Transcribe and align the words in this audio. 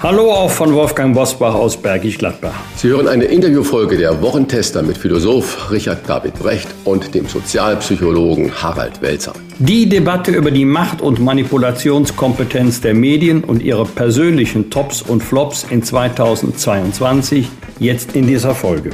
Hallo 0.00 0.30
auch 0.30 0.50
von 0.50 0.74
Wolfgang 0.74 1.14
Bosbach 1.14 1.54
aus 1.54 1.74
Bergisch 1.74 2.18
Gladbach. 2.18 2.54
Sie 2.76 2.88
hören 2.88 3.08
eine 3.08 3.24
Interviewfolge 3.24 3.96
der 3.96 4.20
Wochentester 4.20 4.82
mit 4.82 4.98
Philosoph 4.98 5.70
Richard 5.70 6.06
David 6.06 6.34
Brecht 6.34 6.68
und 6.84 7.14
dem 7.14 7.26
Sozialpsychologen 7.26 8.52
Harald 8.62 9.00
Welzer. 9.00 9.32
Die 9.58 9.88
Debatte 9.88 10.32
über 10.32 10.50
die 10.50 10.66
Macht- 10.66 11.00
und 11.00 11.18
Manipulationskompetenz 11.18 12.82
der 12.82 12.92
Medien 12.92 13.42
und 13.42 13.62
ihre 13.62 13.86
persönlichen 13.86 14.68
Tops 14.68 15.00
und 15.00 15.22
Flops 15.22 15.64
in 15.70 15.82
2022 15.82 17.48
jetzt 17.78 18.14
in 18.14 18.26
dieser 18.26 18.54
Folge. 18.54 18.90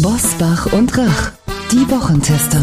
Bosbach 0.00 0.72
und 0.72 0.96
Rach, 0.96 1.32
die 1.72 1.90
Wochentester. 1.90 2.62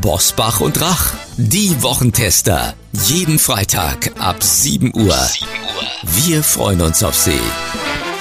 Bosbach 0.00 0.60
und 0.60 0.80
Rach, 0.80 1.12
die 1.36 1.82
Wochentester. 1.82 2.74
Jeden 2.92 3.38
Freitag 3.38 4.12
ab 4.18 4.42
7 4.42 4.92
Uhr. 4.94 5.16
Wir 6.02 6.42
freuen 6.42 6.80
uns 6.80 7.02
auf 7.02 7.14
Sie. 7.14 7.38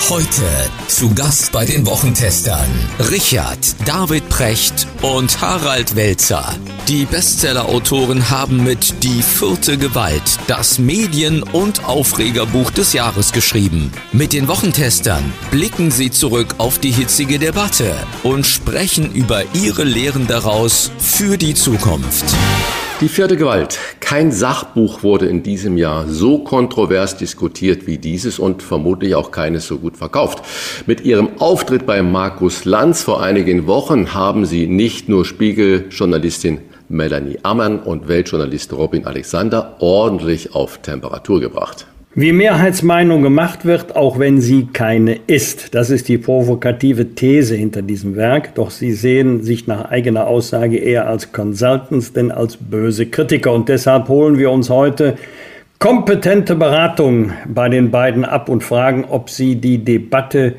Heute 0.10 0.42
zu 0.88 1.14
Gast 1.14 1.52
bei 1.52 1.64
den 1.64 1.86
Wochentestern 1.86 2.68
Richard, 3.10 3.60
David 3.86 4.28
Precht 4.30 4.88
und 5.02 5.40
Harald 5.40 5.96
Welzer. 5.96 6.54
Die 6.90 7.06
Bestseller-Autoren 7.06 8.30
haben 8.30 8.64
mit 8.64 9.04
Die 9.04 9.22
vierte 9.22 9.78
Gewalt 9.78 10.40
das 10.48 10.80
Medien- 10.80 11.44
und 11.44 11.86
Aufregerbuch 11.86 12.72
des 12.72 12.92
Jahres 12.92 13.32
geschrieben. 13.32 13.92
Mit 14.12 14.34
den 14.34 14.48
Wochentestern 14.50 15.32
blicken 15.50 15.92
sie 15.92 16.12
zurück 16.12 16.56
auf 16.58 16.80
die 16.80 16.92
hitzige 16.92 17.40
Debatte 17.40 17.96
und 18.24 18.46
sprechen 18.46 19.14
über 19.14 19.44
ihre 19.54 19.84
Lehren 19.84 20.28
daraus 20.28 20.92
für 21.00 21.38
die 21.38 21.54
Zukunft. 21.54 22.26
Die 23.02 23.10
vierte 23.10 23.36
Gewalt. 23.36 23.80
Kein 24.00 24.32
Sachbuch 24.32 25.02
wurde 25.02 25.26
in 25.26 25.42
diesem 25.42 25.76
Jahr 25.76 26.08
so 26.08 26.38
kontrovers 26.38 27.18
diskutiert 27.18 27.88
wie 27.88 27.98
dieses 27.98 28.38
und 28.38 28.62
vermutlich 28.62 29.16
auch 29.16 29.32
keines 29.32 29.66
so 29.66 29.80
gut 29.80 29.98
verkauft. 29.98 30.44
Mit 30.86 31.02
ihrem 31.02 31.30
Auftritt 31.40 31.88
bei 31.88 32.04
Markus 32.04 32.64
Lanz 32.64 33.02
vor 33.02 33.24
einigen 33.24 33.66
Wochen 33.66 34.14
haben 34.14 34.46
sie 34.46 34.68
nicht 34.68 35.10
nur 35.10 35.26
Spiegeljournalistin 35.26 36.60
Melanie 36.90 37.40
Ammann 37.42 37.80
und 37.80 38.08
Weltjournalist 38.08 38.72
Robin 38.74 39.08
Alexander 39.08 39.78
ordentlich 39.80 40.54
auf 40.54 40.78
Temperatur 40.78 41.40
gebracht. 41.40 41.88
Wie 42.14 42.34
Mehrheitsmeinung 42.34 43.22
gemacht 43.22 43.64
wird, 43.64 43.96
auch 43.96 44.20
wenn 44.20 44.42
sie 44.42 44.68
keine 44.74 45.18
ist. 45.28 45.74
Das 45.74 45.90
ist 45.90 46.10
die 46.10 46.18
provokative 46.18 47.16
These 47.16 47.56
hinter 47.56 47.82
diesem 47.82 48.18
Werk. 48.18 48.54
Doch 48.56 48.70
sie 48.70 48.92
sehen 48.92 49.44
sich 49.44 49.66
nach 49.66 49.86
eigener 49.86 50.28
Aussage 50.28 50.76
eher 50.76 51.08
als 51.08 51.32
Consultants 51.32 52.12
denn 52.12 52.30
als 52.30 52.58
böse 52.58 53.06
Kritiker. 53.06 53.54
Und 53.54 53.70
deshalb 53.70 54.10
holen 54.10 54.38
wir 54.38 54.52
uns 54.52 54.70
heute 54.70 55.16
kompetente 55.80 56.56
Beratung 56.56 57.32
bei 57.48 57.70
den 57.70 57.92
beiden 57.92 58.26
ab 58.26 58.50
und 58.50 58.62
fragen, 58.62 59.06
ob 59.08 59.30
sie 59.30 59.56
die 59.56 59.78
Debatte 59.78 60.56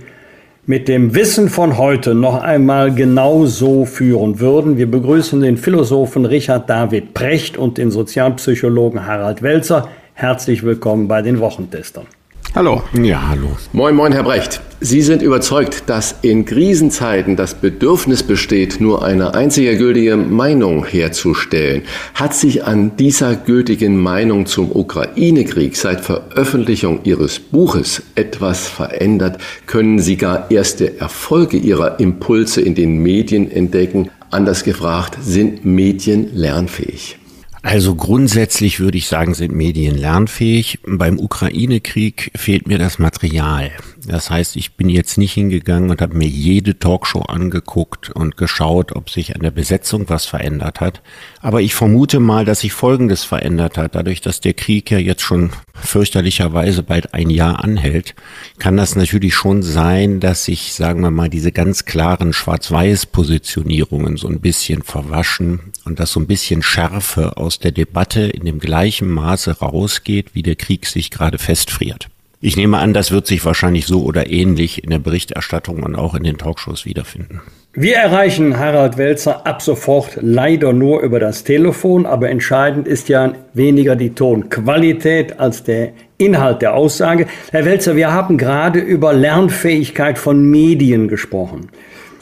mit 0.64 0.88
dem 0.88 1.14
Wissen 1.14 1.50
von 1.50 1.76
heute 1.76 2.14
noch 2.14 2.42
einmal 2.42 2.94
genau 2.94 3.44
so 3.44 3.84
führen 3.84 4.40
würden. 4.40 4.78
Wir 4.78 4.90
begrüßen 4.90 5.42
den 5.42 5.58
Philosophen 5.58 6.24
Richard 6.24 6.70
David 6.70 7.12
Precht 7.12 7.58
und 7.58 7.76
den 7.76 7.90
Sozialpsychologen 7.90 9.06
Harald 9.06 9.42
Welzer. 9.42 9.90
Herzlich 10.14 10.62
willkommen 10.62 11.08
bei 11.08 11.22
den 11.22 11.40
Wochentestern. 11.40 12.06
Hallo. 12.54 12.82
Ja, 12.92 13.30
hallo. 13.30 13.56
Moin, 13.72 13.96
moin, 13.96 14.12
Herr 14.12 14.24
Brecht. 14.24 14.60
Sie 14.78 15.00
sind 15.00 15.22
überzeugt, 15.22 15.84
dass 15.86 16.16
in 16.20 16.44
Krisenzeiten 16.44 17.34
das 17.34 17.54
Bedürfnis 17.54 18.22
besteht, 18.22 18.78
nur 18.78 19.02
eine 19.02 19.34
einzige 19.34 19.78
gültige 19.78 20.16
Meinung 20.16 20.84
herzustellen. 20.84 21.82
Hat 22.12 22.34
sich 22.34 22.64
an 22.64 22.94
dieser 22.98 23.36
gültigen 23.36 23.96
Meinung 23.96 24.44
zum 24.44 24.70
Ukraine-Krieg 24.70 25.76
seit 25.76 26.02
Veröffentlichung 26.02 27.00
Ihres 27.04 27.38
Buches 27.38 28.02
etwas 28.16 28.68
verändert? 28.68 29.38
Können 29.66 29.98
Sie 29.98 30.18
gar 30.18 30.50
erste 30.50 31.00
Erfolge 31.00 31.56
Ihrer 31.56 32.00
Impulse 32.00 32.60
in 32.60 32.74
den 32.74 32.98
Medien 32.98 33.50
entdecken? 33.50 34.10
Anders 34.30 34.62
gefragt, 34.62 35.16
sind 35.22 35.64
Medien 35.64 36.28
lernfähig? 36.34 37.18
Also 37.64 37.94
grundsätzlich 37.94 38.80
würde 38.80 38.98
ich 38.98 39.06
sagen, 39.06 39.34
sind 39.34 39.54
Medien 39.54 39.96
lernfähig. 39.96 40.80
Beim 40.84 41.20
Ukraine-Krieg 41.20 42.32
fehlt 42.34 42.66
mir 42.66 42.76
das 42.76 42.98
Material. 42.98 43.70
Das 44.04 44.30
heißt, 44.30 44.56
ich 44.56 44.72
bin 44.74 44.88
jetzt 44.88 45.16
nicht 45.16 45.32
hingegangen 45.32 45.90
und 45.90 46.02
habe 46.02 46.16
mir 46.16 46.26
jede 46.26 46.76
Talkshow 46.76 47.20
angeguckt 47.20 48.10
und 48.10 48.36
geschaut, 48.36 48.96
ob 48.96 49.10
sich 49.10 49.36
an 49.36 49.42
der 49.42 49.52
Besetzung 49.52 50.08
was 50.08 50.26
verändert 50.26 50.80
hat. 50.80 51.02
Aber 51.40 51.60
ich 51.60 51.74
vermute 51.74 52.18
mal, 52.18 52.44
dass 52.44 52.60
sich 52.60 52.72
Folgendes 52.72 53.22
verändert 53.22 53.78
hat. 53.78 53.94
Dadurch, 53.94 54.20
dass 54.20 54.40
der 54.40 54.54
Krieg 54.54 54.90
ja 54.90 54.98
jetzt 54.98 55.22
schon 55.22 55.50
fürchterlicherweise 55.74 56.82
bald 56.82 57.14
ein 57.14 57.30
Jahr 57.30 57.62
anhält, 57.62 58.16
kann 58.58 58.76
das 58.76 58.96
natürlich 58.96 59.34
schon 59.34 59.62
sein, 59.62 60.18
dass 60.18 60.44
sich, 60.44 60.72
sagen 60.74 61.00
wir 61.02 61.12
mal, 61.12 61.28
diese 61.28 61.52
ganz 61.52 61.84
klaren 61.84 62.32
Schwarz-Weiß-Positionierungen 62.32 64.16
so 64.16 64.26
ein 64.26 64.40
bisschen 64.40 64.82
verwaschen 64.82 65.72
und 65.84 66.00
dass 66.00 66.12
so 66.12 66.20
ein 66.20 66.26
bisschen 66.26 66.62
Schärfe 66.62 67.36
aus 67.36 67.51
der 67.58 67.72
Debatte 67.72 68.22
in 68.22 68.44
dem 68.44 68.58
gleichen 68.58 69.08
Maße 69.08 69.60
rausgeht, 69.60 70.34
wie 70.34 70.42
der 70.42 70.56
Krieg 70.56 70.86
sich 70.86 71.10
gerade 71.10 71.38
festfriert. 71.38 72.08
Ich 72.44 72.56
nehme 72.56 72.78
an, 72.78 72.92
das 72.92 73.12
wird 73.12 73.28
sich 73.28 73.44
wahrscheinlich 73.44 73.86
so 73.86 74.02
oder 74.02 74.28
ähnlich 74.28 74.82
in 74.82 74.90
der 74.90 74.98
Berichterstattung 74.98 75.84
und 75.84 75.94
auch 75.94 76.16
in 76.16 76.24
den 76.24 76.38
Talkshows 76.38 76.84
wiederfinden. 76.84 77.40
Wir 77.74 77.94
erreichen 77.94 78.58
Harald 78.58 78.98
Welzer 78.98 79.46
ab 79.46 79.62
sofort 79.62 80.18
leider 80.20 80.72
nur 80.72 81.02
über 81.02 81.20
das 81.20 81.44
Telefon, 81.44 82.04
aber 82.04 82.30
entscheidend 82.30 82.88
ist 82.88 83.08
ja 83.08 83.32
weniger 83.54 83.94
die 83.94 84.10
Tonqualität 84.10 85.38
als 85.38 85.62
der 85.62 85.92
Inhalt 86.18 86.62
der 86.62 86.74
Aussage. 86.74 87.28
Herr 87.52 87.64
Welzer, 87.64 87.94
wir 87.94 88.12
haben 88.12 88.38
gerade 88.38 88.80
über 88.80 89.12
Lernfähigkeit 89.12 90.18
von 90.18 90.44
Medien 90.44 91.06
gesprochen. 91.06 91.70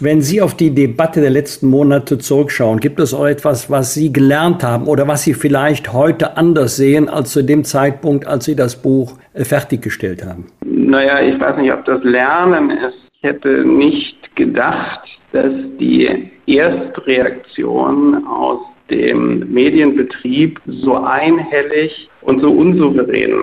Wenn 0.02 0.23
Sie 0.23 0.41
auf 0.41 0.56
die 0.56 0.75
Debatte 0.75 1.20
der 1.20 1.29
letzten 1.29 1.69
Monate 1.69 2.17
zurückschauen, 2.17 2.81
gibt 2.81 2.99
es 3.00 3.12
auch 3.12 3.26
etwas, 3.26 3.70
was 3.70 3.93
Sie 3.93 4.11
gelernt 4.11 4.64
haben 4.64 4.87
oder 4.87 5.06
was 5.06 5.25
Sie 5.25 5.35
vielleicht 5.35 5.93
heute 5.93 6.38
anders 6.38 6.76
sehen 6.76 7.11
als 7.11 7.32
zu 7.32 7.43
dem 7.43 7.64
Zeitpunkt, 7.64 8.26
als 8.26 8.47
Sie 8.47 8.56
das 8.56 8.81
Buch 8.81 9.19
äh, 9.35 9.44
fertiggestellt 9.44 10.25
haben? 10.25 10.47
Naja, 10.64 11.20
ich 11.20 11.38
weiß 11.38 11.58
nicht, 11.58 11.70
ob 11.70 11.85
das 11.85 12.02
Lernen 12.02 12.70
ist. 12.70 12.97
Ich 13.12 13.23
hätte 13.25 13.62
nicht 13.62 14.35
gedacht, 14.37 15.06
dass 15.32 15.52
die 15.79 16.31
Erstreaktion 16.46 18.26
aus 18.26 18.61
dem 18.91 19.53
Medienbetrieb 19.53 20.62
so 20.67 20.96
einhellig 20.96 22.08
und 22.23 22.41
so 22.41 22.50
unsouverän 22.50 23.35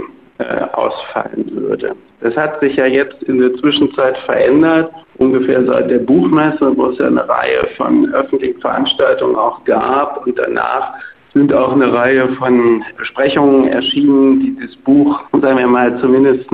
ausfallen 0.73 1.49
würde. 1.51 1.95
Das 2.21 2.35
hat 2.35 2.59
sich 2.59 2.75
ja 2.75 2.85
jetzt 2.85 3.21
in 3.23 3.39
der 3.39 3.53
Zwischenzeit 3.55 4.17
verändert, 4.19 4.91
ungefähr 5.17 5.65
seit 5.65 5.89
der 5.89 5.99
Buchmesse, 5.99 6.75
wo 6.75 6.87
es 6.87 6.97
ja 6.99 7.07
eine 7.07 7.27
Reihe 7.27 7.67
von 7.75 8.13
öffentlichen 8.13 8.59
Veranstaltungen 8.61 9.35
auch 9.35 9.63
gab 9.65 10.25
und 10.25 10.37
danach 10.37 10.93
sind 11.37 11.53
auch 11.53 11.71
eine 11.71 11.93
Reihe 11.93 12.29
von 12.35 12.83
Besprechungen 12.97 13.67
erschienen, 13.67 14.39
die 14.39 14.57
das 14.65 14.75
Buch, 14.77 15.21
sagen 15.31 15.57
wir 15.57 15.67
mal, 15.67 15.99
zumindest 15.99 16.49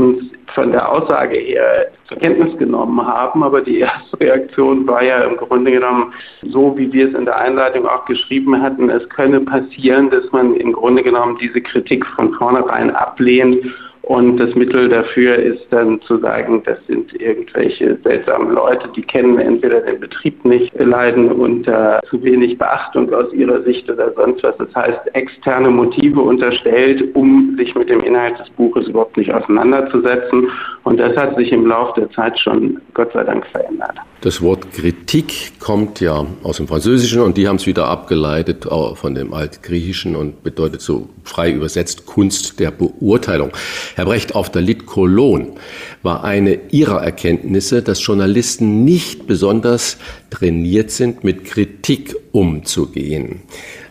von 0.54 0.72
der 0.72 0.92
Aussage 0.92 1.38
her 1.38 1.88
zur 2.08 2.18
Kenntnis 2.18 2.58
genommen 2.58 3.06
haben. 3.06 3.44
Aber 3.44 3.62
die 3.62 3.80
erste 3.80 4.20
Reaktion 4.20 4.86
war 4.88 5.04
ja 5.04 5.24
im 5.24 5.38
Grunde 5.38 5.72
genommen 5.72 6.14
so, 6.44 6.78
wie 6.78 6.92
wir 6.92 7.08
es 7.08 7.16
in 7.16 7.26
der 7.26 7.38
Einleitung 7.38 7.88
auch 7.88 8.06
geschrieben 8.06 8.62
hatten. 8.62 8.90
Es 8.90 9.08
könne 9.10 9.40
passieren, 9.42 10.10
dass 10.10 10.32
man 10.32 10.56
im 10.56 10.74
Grunde 10.74 11.04
genommen 11.04 11.38
diese 11.42 11.62
Kritik 11.62 12.06
von 12.06 12.34
vornherein 12.34 12.92
ablehnt 12.92 13.66
und 14.04 14.36
das 14.36 14.54
Mittel 14.54 14.90
dafür 14.90 15.38
ist 15.38 15.66
dann 15.70 16.02
zu 16.02 16.18
sagen, 16.18 16.62
das 16.66 16.78
sind 16.88 17.14
irgendwelche 17.22 17.98
seltsamen 18.04 18.54
Leute, 18.54 18.90
die 18.94 19.02
kennen 19.02 19.40
entweder 19.40 19.80
den 19.80 20.02
Betrieb 20.02 20.44
nicht, 20.44 20.74
leiden 20.78 21.32
unter 21.32 22.02
zu 22.10 22.22
wenig 22.22 22.58
Beachtung 22.58 23.14
aus 23.14 23.32
ihrer 23.32 23.64
Sicht 23.64 23.90
oder 23.90 24.12
sonst 24.14 24.44
was. 24.44 24.58
Das 24.58 24.76
heißt, 24.76 25.00
externe 25.14 25.70
Motive 25.70 26.20
unterstellt, 26.20 27.16
um 27.16 27.56
sich 27.58 27.74
mit 27.76 27.90
dem 27.90 28.02
Inhalt 28.02 28.38
des 28.40 28.50
Buches 28.50 28.90
überhaupt 28.90 29.16
nicht 29.16 29.34
auseinanderzusetzen. 29.34 30.50
Und 30.84 31.00
das 31.00 31.16
hat 31.16 31.38
sich 31.38 31.54
im 31.54 31.66
Laufe 31.66 32.02
der 32.02 32.12
Zeit 32.12 32.38
schon 32.38 32.82
Gott 32.94 33.14
sei 33.14 33.24
Dank 33.24 33.46
verändert. 33.48 33.96
Das 34.20 34.42
Wort 34.42 34.72
Kritik 34.74 35.60
kommt 35.60 36.02
ja 36.02 36.26
aus 36.44 36.58
dem 36.58 36.68
Französischen 36.68 37.22
und 37.22 37.38
die 37.38 37.48
haben 37.48 37.58
es 37.58 37.68
wieder 37.68 37.88
abgeleitet 37.88 38.66
von 38.96 39.16
dem 39.16 39.34
Altgriechischen 39.34 40.16
und 40.16 40.44
bedeutet 40.44 40.82
so 40.82 41.10
frei 41.24 41.52
übersetzt 41.52 42.06
Kunst 42.06 42.60
der 42.60 42.72
Beurteilung. 42.72 43.52
Herr 43.96 44.06
Brecht, 44.06 44.36
auf 44.36 44.52
der 44.52 44.62
Lit 44.62 44.86
Cologne 44.86 45.54
war 46.02 46.24
eine 46.24 46.60
Ihrer 46.70 47.04
Erkenntnisse, 47.04 47.82
dass 47.82 48.06
Journalisten 48.06 48.84
nicht 48.84 49.28
besonders 49.28 49.98
trainiert 50.30 50.92
sind, 50.92 51.24
mit 51.24 51.46
Kritik 51.46 52.16
umzugehen 52.32 53.42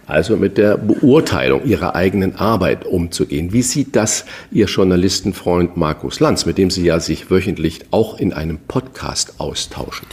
also 0.07 0.37
mit 0.37 0.59
der 0.59 0.77
Beurteilung 0.77 1.65
ihrer 1.65 1.95
eigenen 1.95 2.37
Arbeit 2.37 2.85
umzugehen. 2.85 3.53
Wie 3.53 3.63
sieht 3.63 3.97
das 3.97 4.27
Ihr 4.51 4.67
Journalistenfreund 4.67 5.77
Markus 5.77 6.21
Lanz, 6.21 6.45
mit 6.45 6.59
dem 6.59 6.71
Sie 6.71 6.85
ja 6.85 7.01
sich 7.01 7.31
wöchentlich 7.31 7.81
auch 7.93 8.19
in 8.19 8.33
einem 8.33 8.59
Podcast 8.59 9.41
austauschen? 9.41 10.07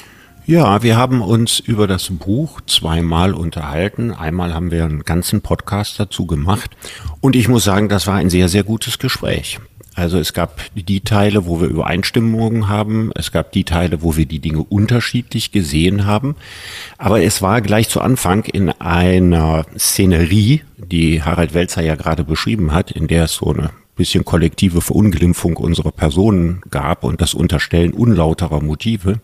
Ja, 0.49 0.81
wir 0.81 0.97
haben 0.97 1.21
uns 1.21 1.59
über 1.59 1.85
das 1.85 2.09
Buch 2.09 2.61
zweimal 2.65 3.35
unterhalten. 3.35 4.11
Einmal 4.11 4.55
haben 4.55 4.71
wir 4.71 4.83
einen 4.83 5.03
ganzen 5.03 5.41
Podcast 5.41 5.99
dazu 5.99 6.25
gemacht. 6.25 6.71
Und 7.21 7.35
ich 7.35 7.47
muss 7.47 7.63
sagen, 7.63 7.87
das 7.87 8.07
war 8.07 8.15
ein 8.15 8.31
sehr, 8.31 8.49
sehr 8.49 8.63
gutes 8.63 8.97
Gespräch. 8.97 9.59
Also 9.93 10.17
es 10.17 10.33
gab 10.33 10.59
die 10.73 11.01
Teile, 11.01 11.45
wo 11.45 11.61
wir 11.61 11.67
Übereinstimmungen 11.67 12.67
haben, 12.67 13.11
es 13.13 13.31
gab 13.31 13.51
die 13.51 13.63
Teile, 13.63 14.01
wo 14.01 14.17
wir 14.17 14.25
die 14.25 14.39
Dinge 14.39 14.63
unterschiedlich 14.63 15.51
gesehen 15.51 16.07
haben. 16.07 16.35
Aber 16.97 17.21
es 17.21 17.43
war 17.43 17.61
gleich 17.61 17.87
zu 17.87 18.01
Anfang 18.01 18.45
in 18.45 18.69
einer 18.69 19.67
Szenerie, 19.77 20.63
die 20.77 21.21
Harald 21.21 21.53
Welzer 21.53 21.83
ja 21.83 21.93
gerade 21.93 22.23
beschrieben 22.23 22.71
hat, 22.71 22.89
in 22.89 23.05
der 23.05 23.25
es 23.25 23.35
so 23.35 23.53
eine 23.53 23.69
bisschen 23.95 24.25
kollektive 24.25 24.81
Verunglimpfung 24.81 25.57
unserer 25.57 25.91
Personen 25.91 26.63
gab 26.71 27.03
und 27.03 27.21
das 27.21 27.35
Unterstellen 27.35 27.93
unlauterer 27.93 28.63
Motive. 28.63 29.19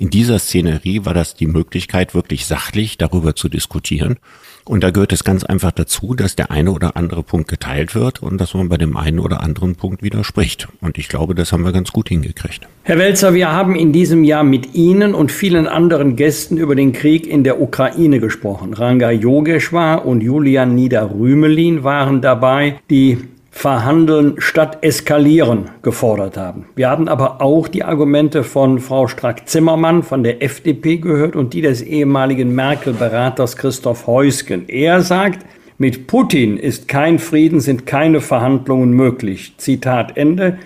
In 0.00 0.08
dieser 0.08 0.38
Szenerie 0.38 1.04
war 1.04 1.12
das 1.12 1.34
die 1.34 1.46
Möglichkeit, 1.46 2.14
wirklich 2.14 2.46
sachlich 2.46 2.96
darüber 2.96 3.36
zu 3.36 3.50
diskutieren. 3.50 4.16
Und 4.64 4.82
da 4.82 4.92
gehört 4.92 5.12
es 5.12 5.24
ganz 5.24 5.44
einfach 5.44 5.72
dazu, 5.72 6.14
dass 6.14 6.34
der 6.36 6.50
eine 6.50 6.72
oder 6.72 6.96
andere 6.96 7.22
Punkt 7.22 7.48
geteilt 7.48 7.94
wird 7.94 8.22
und 8.22 8.40
dass 8.40 8.54
man 8.54 8.70
bei 8.70 8.78
dem 8.78 8.96
einen 8.96 9.18
oder 9.18 9.42
anderen 9.42 9.76
Punkt 9.76 10.02
widerspricht. 10.02 10.68
Und 10.80 10.96
ich 10.96 11.10
glaube, 11.10 11.34
das 11.34 11.52
haben 11.52 11.66
wir 11.66 11.72
ganz 11.72 11.92
gut 11.92 12.08
hingekriegt. 12.08 12.66
Herr 12.84 12.96
Welzer, 12.96 13.34
wir 13.34 13.52
haben 13.52 13.76
in 13.76 13.92
diesem 13.92 14.24
Jahr 14.24 14.42
mit 14.42 14.74
Ihnen 14.74 15.14
und 15.14 15.30
vielen 15.30 15.66
anderen 15.66 16.16
Gästen 16.16 16.56
über 16.56 16.74
den 16.74 16.94
Krieg 16.94 17.26
in 17.26 17.44
der 17.44 17.60
Ukraine 17.60 18.20
gesprochen. 18.20 18.72
Ranga 18.72 19.10
Yogeshwar 19.10 20.06
und 20.06 20.22
Julian 20.22 20.74
Niederrümelin 20.74 21.84
waren 21.84 22.22
dabei, 22.22 22.80
die 22.88 23.18
Verhandeln 23.50 24.36
statt 24.38 24.78
Eskalieren 24.82 25.70
gefordert 25.82 26.36
haben. 26.36 26.66
Wir 26.76 26.88
haben 26.88 27.08
aber 27.08 27.42
auch 27.42 27.68
die 27.68 27.82
Argumente 27.84 28.44
von 28.44 28.78
Frau 28.78 29.08
Strack-Zimmermann 29.08 30.02
von 30.02 30.22
der 30.22 30.42
FDP 30.42 30.98
gehört 30.98 31.36
und 31.36 31.52
die 31.52 31.60
des 31.60 31.82
ehemaligen 31.82 32.54
Merkel-Beraters 32.54 33.56
Christoph 33.56 34.06
Heusgen. 34.06 34.68
Er 34.68 35.02
sagt, 35.02 35.44
mit 35.78 36.06
Putin 36.06 36.58
ist 36.58 36.88
kein 36.88 37.18
Frieden, 37.18 37.60
sind 37.60 37.86
keine 37.86 38.20
Verhandlungen 38.20 38.92
möglich. 38.92 39.54
Zitat 39.56 40.16
Ende. 40.16 40.58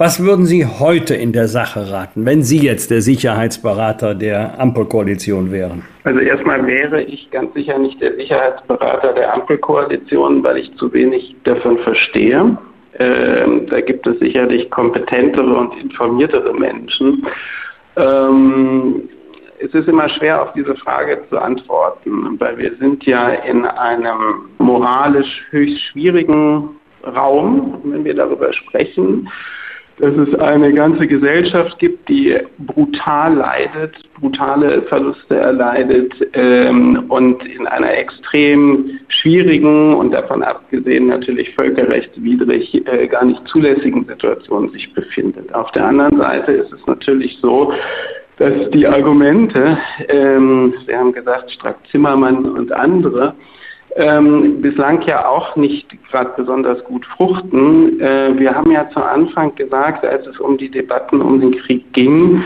Was 0.00 0.24
würden 0.24 0.46
Sie 0.46 0.64
heute 0.64 1.16
in 1.16 1.32
der 1.32 1.48
Sache 1.48 1.90
raten, 1.90 2.24
wenn 2.24 2.44
Sie 2.44 2.64
jetzt 2.64 2.92
der 2.92 3.00
Sicherheitsberater 3.00 4.14
der 4.14 4.60
Ampelkoalition 4.60 5.50
wären? 5.50 5.82
Also 6.04 6.20
erstmal 6.20 6.64
wäre 6.68 7.02
ich 7.02 7.28
ganz 7.32 7.52
sicher 7.54 7.76
nicht 7.80 8.00
der 8.00 8.14
Sicherheitsberater 8.14 9.12
der 9.14 9.34
Ampelkoalition, 9.34 10.44
weil 10.44 10.58
ich 10.58 10.76
zu 10.76 10.92
wenig 10.92 11.34
davon 11.42 11.78
verstehe. 11.78 12.56
Ähm, 13.00 13.66
da 13.68 13.80
gibt 13.80 14.06
es 14.06 14.20
sicherlich 14.20 14.70
kompetentere 14.70 15.52
und 15.52 15.76
informiertere 15.82 16.54
Menschen. 16.54 17.26
Ähm, 17.96 19.08
es 19.58 19.74
ist 19.74 19.88
immer 19.88 20.08
schwer, 20.10 20.42
auf 20.42 20.52
diese 20.52 20.76
Frage 20.76 21.24
zu 21.28 21.38
antworten, 21.38 22.38
weil 22.38 22.56
wir 22.56 22.76
sind 22.76 23.04
ja 23.04 23.30
in 23.30 23.64
einem 23.64 24.48
moralisch 24.58 25.42
höchst 25.50 25.80
schwierigen 25.86 26.76
Raum, 27.04 27.80
wenn 27.82 28.04
wir 28.04 28.14
darüber 28.14 28.52
sprechen 28.52 29.28
dass 29.98 30.14
es 30.16 30.34
eine 30.36 30.72
ganze 30.72 31.06
Gesellschaft 31.06 31.78
gibt, 31.78 32.08
die 32.08 32.36
brutal 32.58 33.34
leidet, 33.34 33.96
brutale 34.20 34.82
Verluste 34.82 35.36
erleidet 35.36 36.12
ähm, 36.34 37.04
und 37.08 37.44
in 37.44 37.66
einer 37.66 37.92
extrem 37.92 39.00
schwierigen 39.08 39.94
und 39.94 40.12
davon 40.12 40.42
abgesehen 40.42 41.08
natürlich 41.08 41.52
völkerrechtswidrig 41.54 42.86
äh, 42.86 43.06
gar 43.08 43.24
nicht 43.24 43.46
zulässigen 43.48 44.06
Situation 44.06 44.70
sich 44.70 44.92
befindet. 44.94 45.52
Auf 45.52 45.70
der 45.72 45.86
anderen 45.86 46.16
Seite 46.18 46.52
ist 46.52 46.72
es 46.72 46.86
natürlich 46.86 47.38
so, 47.42 47.72
dass 48.36 48.70
die 48.70 48.86
Argumente, 48.86 49.78
ähm, 50.08 50.74
Sie 50.86 50.94
haben 50.94 51.12
gesagt, 51.12 51.50
Strack-Zimmermann 51.50 52.44
und 52.44 52.70
andere, 52.72 53.34
ähm, 53.96 54.60
bislang 54.60 55.02
ja 55.02 55.28
auch 55.28 55.56
nicht 55.56 55.86
gerade 56.10 56.30
besonders 56.36 56.82
gut 56.84 57.04
fruchten. 57.06 58.00
Äh, 58.00 58.38
wir 58.38 58.54
haben 58.54 58.70
ja 58.70 58.88
zu 58.90 59.02
Anfang 59.02 59.54
gesagt, 59.54 60.04
als 60.04 60.26
es 60.26 60.38
um 60.38 60.56
die 60.58 60.70
Debatten 60.70 61.20
um 61.20 61.40
den 61.40 61.52
Krieg 61.52 61.92
ging, 61.92 62.42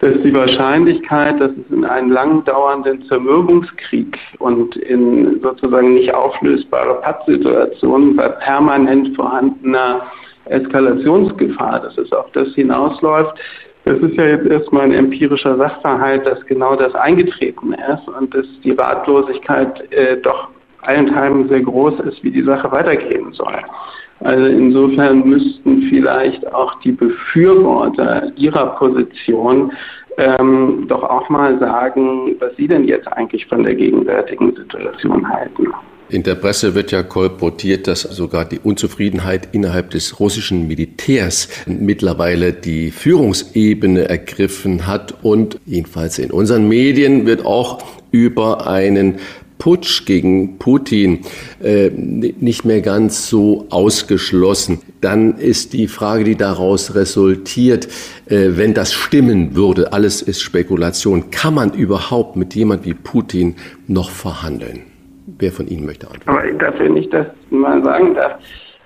dass 0.00 0.12
die 0.22 0.34
Wahrscheinlichkeit, 0.34 1.40
dass 1.40 1.50
es 1.52 1.74
in 1.74 1.84
einen 1.84 2.10
lang 2.10 2.44
dauernden 2.44 3.02
Zermürbungskrieg 3.06 4.18
und 4.38 4.76
in 4.76 5.40
sozusagen 5.40 5.94
nicht 5.94 6.12
auflösbare 6.12 7.00
Pattsituationen 7.00 8.16
bei 8.16 8.28
permanent 8.28 9.16
vorhandener 9.16 10.02
Eskalationsgefahr, 10.46 11.80
dass 11.80 11.96
es 11.98 12.12
auf 12.12 12.30
das 12.32 12.48
hinausläuft, 12.54 13.38
das 13.86 13.98
ist 13.98 14.16
ja 14.16 14.26
jetzt 14.26 14.46
erstmal 14.46 14.82
ein 14.82 14.92
empirischer 14.92 15.56
Sachverhalt, 15.56 16.26
dass 16.26 16.44
genau 16.46 16.74
das 16.74 16.92
eingetreten 16.96 17.72
ist 17.72 18.08
und 18.08 18.34
dass 18.34 18.44
die 18.64 18.72
Ratlosigkeit 18.72 19.92
äh, 19.92 20.16
doch 20.22 20.48
allenthalben 20.86 21.48
sehr 21.48 21.60
groß 21.60 22.00
ist, 22.00 22.22
wie 22.22 22.30
die 22.30 22.42
Sache 22.42 22.70
weitergehen 22.70 23.32
soll. 23.32 23.58
Also 24.20 24.46
insofern 24.46 25.28
müssten 25.28 25.82
vielleicht 25.90 26.52
auch 26.52 26.80
die 26.80 26.92
Befürworter 26.92 28.32
ihrer 28.36 28.76
Position 28.76 29.72
ähm, 30.18 30.86
doch 30.88 31.02
auch 31.02 31.28
mal 31.28 31.58
sagen, 31.58 32.36
was 32.38 32.56
sie 32.56 32.66
denn 32.66 32.84
jetzt 32.84 33.06
eigentlich 33.08 33.44
von 33.46 33.62
der 33.62 33.74
gegenwärtigen 33.74 34.56
Situation 34.56 35.28
halten. 35.28 35.66
In 36.08 36.22
der 36.22 36.36
Presse 36.36 36.74
wird 36.76 36.92
ja 36.92 37.02
kolportiert, 37.02 37.88
dass 37.88 38.02
sogar 38.02 38.44
die 38.44 38.60
Unzufriedenheit 38.60 39.48
innerhalb 39.52 39.90
des 39.90 40.20
russischen 40.20 40.68
Militärs 40.68 41.48
mittlerweile 41.66 42.52
die 42.52 42.92
Führungsebene 42.92 44.08
ergriffen 44.08 44.86
hat 44.86 45.14
und 45.22 45.58
jedenfalls 45.66 46.20
in 46.20 46.30
unseren 46.30 46.68
Medien 46.68 47.26
wird 47.26 47.44
auch 47.44 47.84
über 48.12 48.68
einen 48.68 49.16
Putsch 49.58 50.04
gegen 50.06 50.58
Putin 50.58 51.20
äh, 51.62 51.90
nicht 51.90 52.64
mehr 52.64 52.80
ganz 52.80 53.28
so 53.28 53.66
ausgeschlossen. 53.70 54.80
Dann 55.00 55.38
ist 55.38 55.72
die 55.72 55.88
Frage, 55.88 56.24
die 56.24 56.36
daraus 56.36 56.94
resultiert, 56.94 57.86
äh, 58.26 58.50
wenn 58.50 58.74
das 58.74 58.92
stimmen 58.92 59.56
würde, 59.56 59.92
alles 59.92 60.22
ist 60.22 60.42
Spekulation, 60.42 61.30
kann 61.30 61.54
man 61.54 61.72
überhaupt 61.72 62.36
mit 62.36 62.54
jemand 62.54 62.84
wie 62.84 62.94
Putin 62.94 63.56
noch 63.88 64.10
verhandeln? 64.10 64.82
Wer 65.38 65.52
von 65.52 65.68
Ihnen 65.68 65.86
möchte 65.86 66.08
antworten? 66.08 66.30
Aber 66.30 66.52
dafür 66.52 66.88
nicht, 66.88 67.12
dass 67.12 67.26
man 67.50 67.82
sagen 67.84 68.14
darf. 68.14 68.38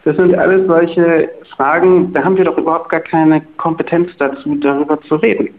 Das 0.04 0.16
sind 0.16 0.34
alles 0.34 0.66
solche 0.66 1.28
Fragen, 1.54 2.12
da 2.14 2.24
haben 2.24 2.36
wir 2.36 2.44
doch 2.44 2.56
überhaupt 2.56 2.88
gar 2.88 3.00
keine 3.00 3.42
Kompetenz 3.58 4.10
dazu, 4.18 4.54
darüber 4.54 4.98
zu 5.02 5.16
reden. 5.16 5.50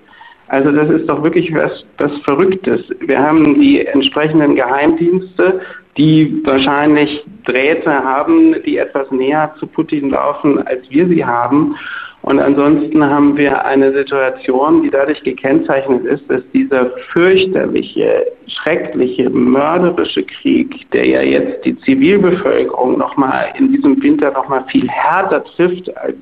Also 0.51 0.69
das 0.69 0.89
ist 0.89 1.07
doch 1.07 1.23
wirklich 1.23 1.53
was, 1.55 1.85
was 1.97 2.11
Verrücktes. 2.25 2.81
Wir 2.99 3.17
haben 3.17 3.57
die 3.61 3.85
entsprechenden 3.85 4.55
Geheimdienste, 4.55 5.61
die 5.95 6.41
wahrscheinlich 6.43 7.23
Drähte 7.45 7.89
haben, 7.89 8.61
die 8.65 8.77
etwas 8.77 9.09
näher 9.11 9.55
zu 9.59 9.67
Putin 9.67 10.09
laufen, 10.09 10.61
als 10.67 10.81
wir 10.89 11.07
sie 11.07 11.23
haben. 11.23 11.77
Und 12.23 12.39
ansonsten 12.39 13.01
haben 13.01 13.37
wir 13.37 13.63
eine 13.63 13.93
Situation, 13.93 14.83
die 14.83 14.89
dadurch 14.89 15.23
gekennzeichnet 15.23 16.03
ist, 16.03 16.29
dass 16.29 16.41
dieser 16.53 16.91
fürchterliche, 17.13 18.27
schreckliche, 18.47 19.29
mörderische 19.29 20.23
Krieg, 20.23 20.91
der 20.91 21.07
ja 21.07 21.21
jetzt 21.21 21.63
die 21.63 21.79
Zivilbevölkerung 21.79 22.97
nochmal 22.97 23.53
in 23.57 23.71
diesem 23.71 24.03
Winter 24.03 24.31
nochmal 24.31 24.65
viel 24.69 24.89
härter 24.89 25.45
trifft 25.45 25.95
als 25.95 26.17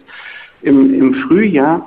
im, 0.61 0.93
im 0.93 1.15
Frühjahr, 1.15 1.83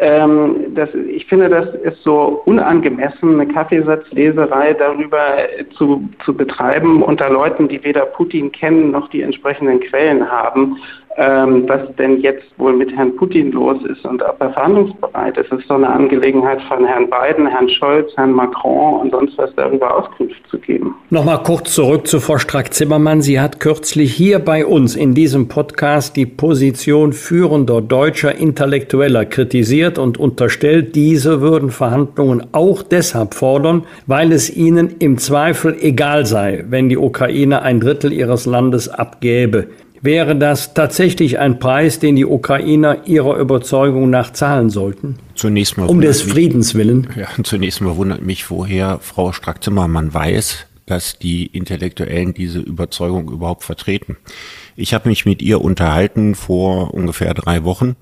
ähm, 0.00 0.74
das, 0.74 0.88
ich 0.94 1.26
finde, 1.26 1.48
das 1.48 1.74
ist 1.82 2.02
so 2.02 2.42
unangemessen, 2.44 3.40
eine 3.40 3.52
Kaffeesatzleserei 3.52 4.74
darüber 4.74 5.38
zu, 5.76 6.08
zu 6.24 6.34
betreiben 6.34 7.02
unter 7.02 7.28
Leuten, 7.30 7.68
die 7.68 7.82
weder 7.82 8.06
Putin 8.06 8.52
kennen 8.52 8.92
noch 8.92 9.08
die 9.08 9.22
entsprechenden 9.22 9.80
Quellen 9.80 10.30
haben 10.30 10.76
was 11.18 11.80
denn 11.96 12.20
jetzt 12.20 12.46
wohl 12.58 12.72
mit 12.72 12.94
Herrn 12.96 13.16
Putin 13.16 13.50
los 13.50 13.84
ist 13.86 14.04
und 14.04 14.22
ob 14.22 14.40
er 14.40 14.52
verhandlungsbereit 14.52 15.36
ist. 15.36 15.50
Es 15.50 15.58
ist 15.58 15.68
so 15.68 15.74
eine 15.74 15.88
Angelegenheit 15.88 16.62
von 16.62 16.84
Herrn 16.84 17.10
Biden, 17.10 17.46
Herrn 17.46 17.68
Scholz, 17.68 18.12
Herrn 18.16 18.32
Macron 18.32 19.00
und 19.00 19.10
sonst 19.10 19.36
was 19.36 19.50
darüber 19.56 19.96
Auskunft 19.96 20.36
zu 20.48 20.58
geben. 20.58 20.94
Nochmal 21.10 21.42
kurz 21.42 21.74
zurück 21.74 22.06
zu 22.06 22.20
Frau 22.20 22.38
Strack-Zimmermann. 22.38 23.20
Sie 23.22 23.40
hat 23.40 23.58
kürzlich 23.58 24.14
hier 24.14 24.38
bei 24.38 24.64
uns 24.64 24.94
in 24.94 25.14
diesem 25.14 25.48
Podcast 25.48 26.16
die 26.16 26.26
Position 26.26 27.12
führender 27.12 27.80
deutscher 27.80 28.36
Intellektueller 28.36 29.24
kritisiert 29.24 29.98
und 29.98 30.18
unterstellt, 30.18 30.94
diese 30.94 31.40
würden 31.40 31.70
Verhandlungen 31.70 32.46
auch 32.52 32.82
deshalb 32.82 33.34
fordern, 33.34 33.84
weil 34.06 34.30
es 34.30 34.54
ihnen 34.54 34.96
im 35.00 35.18
Zweifel 35.18 35.76
egal 35.80 36.26
sei, 36.26 36.64
wenn 36.68 36.88
die 36.88 36.98
Ukraine 36.98 37.62
ein 37.62 37.80
Drittel 37.80 38.12
ihres 38.12 38.46
Landes 38.46 38.88
abgäbe. 38.88 39.68
Wäre 40.00 40.36
das 40.36 40.74
tatsächlich 40.74 41.38
ein 41.38 41.58
Preis, 41.58 41.98
den 41.98 42.16
die 42.16 42.24
Ukrainer 42.24 43.06
ihrer 43.06 43.36
Überzeugung 43.36 44.10
nach 44.10 44.32
zahlen 44.32 44.70
sollten? 44.70 45.18
Zunächst 45.34 45.76
mal 45.76 45.86
um 45.86 46.00
des 46.00 46.22
Friedens 46.22 46.74
willen. 46.74 47.08
Ja, 47.16 47.28
zunächst 47.42 47.80
mal 47.80 47.96
wundert 47.96 48.22
mich, 48.22 48.50
woher 48.50 48.98
Frau 49.00 49.32
Strack-Zimmermann 49.32 50.14
weiß, 50.14 50.66
dass 50.86 51.18
die 51.18 51.46
Intellektuellen 51.46 52.32
diese 52.32 52.60
Überzeugung 52.60 53.30
überhaupt 53.30 53.64
vertreten. 53.64 54.16
Ich 54.76 54.94
habe 54.94 55.08
mich 55.08 55.26
mit 55.26 55.42
ihr 55.42 55.60
unterhalten 55.60 56.34
vor 56.34 56.94
ungefähr 56.94 57.34
drei 57.34 57.64
Wochen 57.64 57.96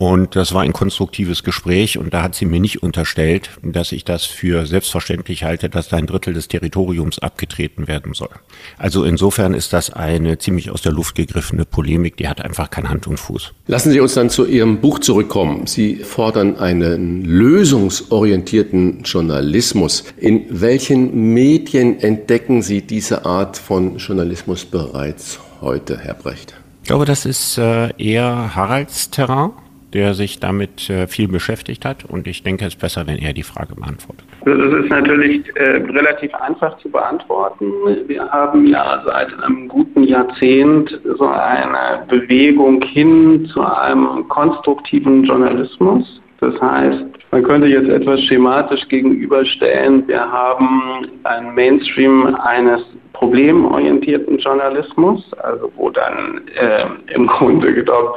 und 0.00 0.34
das 0.34 0.54
war 0.54 0.62
ein 0.62 0.72
konstruktives 0.72 1.44
Gespräch 1.44 1.98
und 1.98 2.14
da 2.14 2.22
hat 2.22 2.34
sie 2.34 2.46
mir 2.46 2.58
nicht 2.58 2.82
unterstellt, 2.82 3.50
dass 3.62 3.92
ich 3.92 4.02
das 4.02 4.24
für 4.24 4.64
selbstverständlich 4.64 5.44
halte, 5.44 5.68
dass 5.68 5.90
da 5.90 5.98
ein 5.98 6.06
Drittel 6.06 6.32
des 6.32 6.48
Territoriums 6.48 7.18
abgetreten 7.18 7.86
werden 7.86 8.14
soll. 8.14 8.30
Also 8.78 9.04
insofern 9.04 9.52
ist 9.52 9.74
das 9.74 9.90
eine 9.90 10.38
ziemlich 10.38 10.70
aus 10.70 10.80
der 10.80 10.92
Luft 10.92 11.16
gegriffene 11.16 11.66
Polemik, 11.66 12.16
die 12.16 12.28
hat 12.28 12.40
einfach 12.40 12.70
kein 12.70 12.88
Hand 12.88 13.08
und 13.08 13.20
Fuß. 13.20 13.52
Lassen 13.66 13.92
Sie 13.92 14.00
uns 14.00 14.14
dann 14.14 14.30
zu 14.30 14.46
Ihrem 14.46 14.80
Buch 14.80 15.00
zurückkommen. 15.00 15.66
Sie 15.66 15.96
fordern 15.96 16.56
einen 16.56 17.22
lösungsorientierten 17.26 19.02
Journalismus. 19.02 20.04
In 20.16 20.46
welchen 20.48 21.34
Medien 21.34 22.00
entdecken 22.00 22.62
Sie 22.62 22.80
diese 22.80 23.26
Art 23.26 23.58
von 23.58 23.98
Journalismus 23.98 24.64
bereits 24.64 25.38
heute, 25.60 25.98
Herr 25.98 26.14
Brecht? 26.14 26.54
Ich 26.80 26.88
glaube, 26.88 27.04
das 27.04 27.26
ist 27.26 27.58
äh, 27.58 27.90
eher 27.98 28.54
Haralds 28.54 29.10
Terrain 29.10 29.50
der 29.92 30.14
sich 30.14 30.40
damit 30.40 30.88
äh, 30.88 31.06
viel 31.06 31.28
beschäftigt 31.28 31.84
hat. 31.84 32.04
Und 32.04 32.26
ich 32.26 32.42
denke, 32.42 32.64
es 32.64 32.74
ist 32.74 32.80
besser, 32.80 33.06
wenn 33.06 33.18
er 33.18 33.32
die 33.32 33.42
Frage 33.42 33.74
beantwortet. 33.74 34.24
Also 34.44 34.70
das 34.70 34.84
ist 34.84 34.90
natürlich 34.90 35.56
äh, 35.56 35.82
relativ 35.92 36.34
einfach 36.34 36.78
zu 36.78 36.90
beantworten. 36.90 37.66
Wir 38.06 38.28
haben 38.30 38.66
ja 38.66 39.02
seit 39.04 39.32
einem 39.42 39.68
guten 39.68 40.04
Jahrzehnt 40.04 40.98
so 41.18 41.26
eine 41.26 42.06
Bewegung 42.08 42.82
hin 42.82 43.46
zu 43.52 43.62
einem 43.62 44.28
konstruktiven 44.28 45.24
Journalismus. 45.24 46.20
Das 46.40 46.58
heißt, 46.60 47.04
man 47.32 47.42
könnte 47.42 47.68
jetzt 47.68 47.88
etwas 47.88 48.20
schematisch 48.24 48.88
gegenüberstellen, 48.88 50.08
wir 50.08 50.20
haben 50.20 51.06
ein 51.24 51.54
Mainstream 51.54 52.34
eines 52.34 52.80
problemorientierten 53.20 54.38
Journalismus, 54.38 55.22
also 55.42 55.70
wo 55.76 55.90
dann 55.90 56.40
äh, 56.56 56.86
im 57.14 57.26
Grunde 57.26 57.74
genommen 57.74 58.08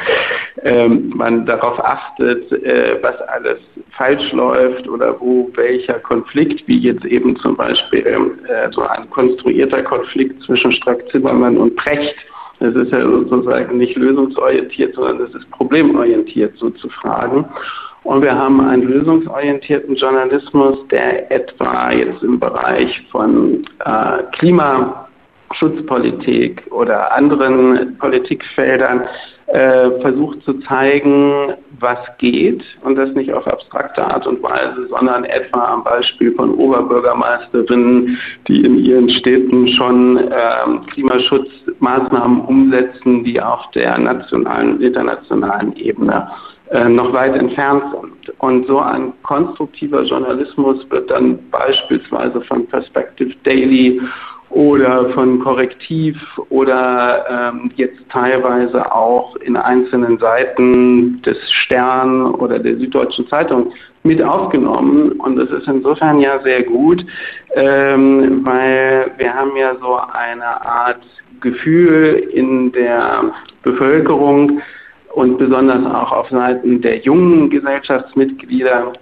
äh, 0.63 0.87
man 0.87 1.45
darauf 1.45 1.77
achtet, 1.83 2.49
äh, 2.63 2.97
was 3.01 3.19
alles 3.27 3.59
falsch 3.97 4.31
läuft 4.31 4.87
oder 4.87 5.19
wo 5.19 5.49
welcher 5.55 5.99
Konflikt, 5.99 6.65
wie 6.67 6.77
jetzt 6.77 7.03
eben 7.03 7.35
zum 7.35 7.57
Beispiel 7.57 8.05
äh, 8.07 8.71
so 8.71 8.81
ein 8.83 9.09
konstruierter 9.09 9.83
Konflikt 9.83 10.41
zwischen 10.43 10.71
Strack-Zimmermann 10.71 11.57
und 11.57 11.75
Precht, 11.75 12.15
das 12.59 12.73
ist 12.75 12.93
ja 12.93 13.01
sozusagen 13.01 13.77
nicht 13.77 13.97
lösungsorientiert, 13.97 14.95
sondern 14.95 15.19
das 15.19 15.35
ist 15.35 15.51
problemorientiert 15.51 16.55
so 16.57 16.69
zu 16.69 16.87
fragen. 16.87 17.45
Und 18.03 18.21
wir 18.21 18.37
haben 18.37 18.61
einen 18.61 18.83
lösungsorientierten 18.83 19.95
Journalismus, 19.95 20.77
der 20.89 21.31
etwa 21.31 21.91
jetzt 21.91 22.21
im 22.21 22.39
Bereich 22.39 23.01
von 23.11 23.65
äh, 23.85 24.23
Klimaschutzpolitik 24.33 26.63
oder 26.71 27.15
anderen 27.15 27.97
Politikfeldern 27.99 29.07
äh, 29.47 29.89
versucht 30.01 30.43
zu 30.43 30.59
zeigen, 30.61 31.53
was 31.79 31.97
geht. 32.17 32.63
Und 32.81 32.95
das 32.95 33.13
nicht 33.13 33.31
auf 33.31 33.47
abstrakte 33.47 34.05
Art 34.05 34.27
und 34.27 34.43
Weise, 34.43 34.85
sondern 34.89 35.23
etwa 35.23 35.63
am 35.73 35.85
Beispiel 35.85 36.35
von 36.35 36.55
Oberbürgermeisterinnen, 36.55 38.17
die 38.49 38.65
in 38.65 38.79
ihren 38.79 39.09
Städten 39.09 39.69
schon 39.69 40.17
äh, 40.17 40.65
Klimaschutzmaßnahmen 40.91 42.41
umsetzen, 42.41 43.23
die 43.23 43.41
auf 43.41 43.71
der 43.71 43.97
nationalen 43.97 44.73
und 44.73 44.81
internationalen 44.81 45.73
Ebene 45.77 46.29
äh, 46.29 46.52
noch 46.89 47.13
weit 47.13 47.35
entfernt 47.35 47.83
sind. 47.91 48.39
Und 48.39 48.67
so 48.67 48.79
ein 48.79 49.13
konstruktiver 49.23 50.03
Journalismus 50.03 50.89
wird 50.89 51.09
dann 51.11 51.39
beispielsweise 51.49 52.41
von 52.41 52.65
Perspective 52.67 53.33
Daily 53.43 54.01
oder 54.53 55.09
von 55.09 55.39
Korrektiv 55.39 56.15
oder 56.49 57.25
ähm, 57.29 57.71
jetzt 57.75 57.97
teilweise 58.09 58.91
auch 58.91 59.35
in 59.37 59.57
einzelnen 59.57 60.19
Seiten 60.19 61.21
des 61.23 61.37
Stern 61.51 62.35
oder 62.35 62.59
der 62.59 62.77
Süddeutschen 62.77 63.27
Zeitung 63.27 63.73
mit 64.03 64.21
aufgenommen. 64.21 65.13
Und 65.13 65.37
das 65.37 65.49
ist 65.49 65.67
insofern 65.67 66.19
ja 66.19 66.39
sehr 66.43 66.63
gut, 66.63 67.03
ähm, 67.55 68.45
weil 68.45 69.11
wir 69.17 69.33
haben 69.33 69.55
ja 69.55 69.75
so 69.79 69.95
eine 69.95 70.65
Art 70.65 71.01
Gefühl 71.41 72.29
in 72.33 72.71
der 72.71 73.33
Bevölkerung, 73.63 74.61
und 75.13 75.37
besonders 75.37 75.85
auch 75.85 76.11
auf 76.11 76.29
Seiten 76.29 76.81
der 76.81 76.99
jungen 76.99 77.49
Gesellschaftsmitglieder 77.49 78.93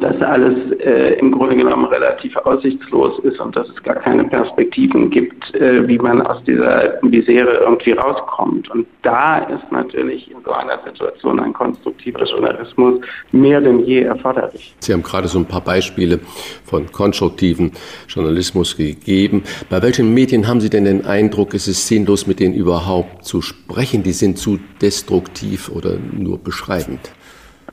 dass 0.00 0.20
alles 0.22 0.56
äh, 0.80 1.18
im 1.18 1.32
Grunde 1.32 1.56
genommen 1.56 1.86
relativ 1.86 2.36
aussichtslos 2.36 3.18
ist 3.20 3.40
und 3.40 3.56
dass 3.56 3.68
es 3.68 3.82
gar 3.82 3.96
keine 3.96 4.24
Perspektiven 4.24 5.10
gibt, 5.10 5.54
äh, 5.54 5.86
wie 5.86 5.98
man 5.98 6.22
aus 6.22 6.42
dieser 6.44 6.94
Misere 7.02 7.58
irgendwie 7.64 7.92
rauskommt. 7.92 8.70
Und 8.70 8.86
da 9.02 9.38
ist 9.38 9.70
natürlich 9.70 10.30
in 10.30 10.38
so 10.44 10.52
einer 10.52 10.78
Situation 10.84 11.40
ein 11.40 11.52
konstruktiver 11.52 12.24
Journalismus 12.24 13.00
mehr 13.32 13.60
denn 13.60 13.80
je 13.80 14.02
erforderlich. 14.02 14.74
Sie 14.80 14.92
haben 14.92 15.02
gerade 15.02 15.28
so 15.28 15.38
ein 15.38 15.46
paar 15.46 15.60
Beispiele 15.60 16.20
von 16.64 16.90
konstruktiven 16.90 17.72
Journalismus 18.08 18.76
gegeben. 18.76 19.42
Bei 19.70 19.82
welchen 19.82 20.12
Medien 20.14 20.48
haben 20.48 20.60
Sie 20.60 20.70
denn 20.70 20.84
den 20.84 21.06
Eindruck, 21.06 21.54
es 21.54 21.68
ist 21.68 21.86
sinnlos, 21.86 22.26
mit 22.26 22.40
denen 22.40 22.54
überhaupt 22.54 23.24
zu 23.24 23.42
sprechen? 23.42 24.02
Die 24.02 24.12
sind 24.12 24.38
zu 24.38 24.58
destruktiv 24.80 25.70
oder 25.70 25.96
nur 26.12 26.38
beschreibend? 26.38 27.12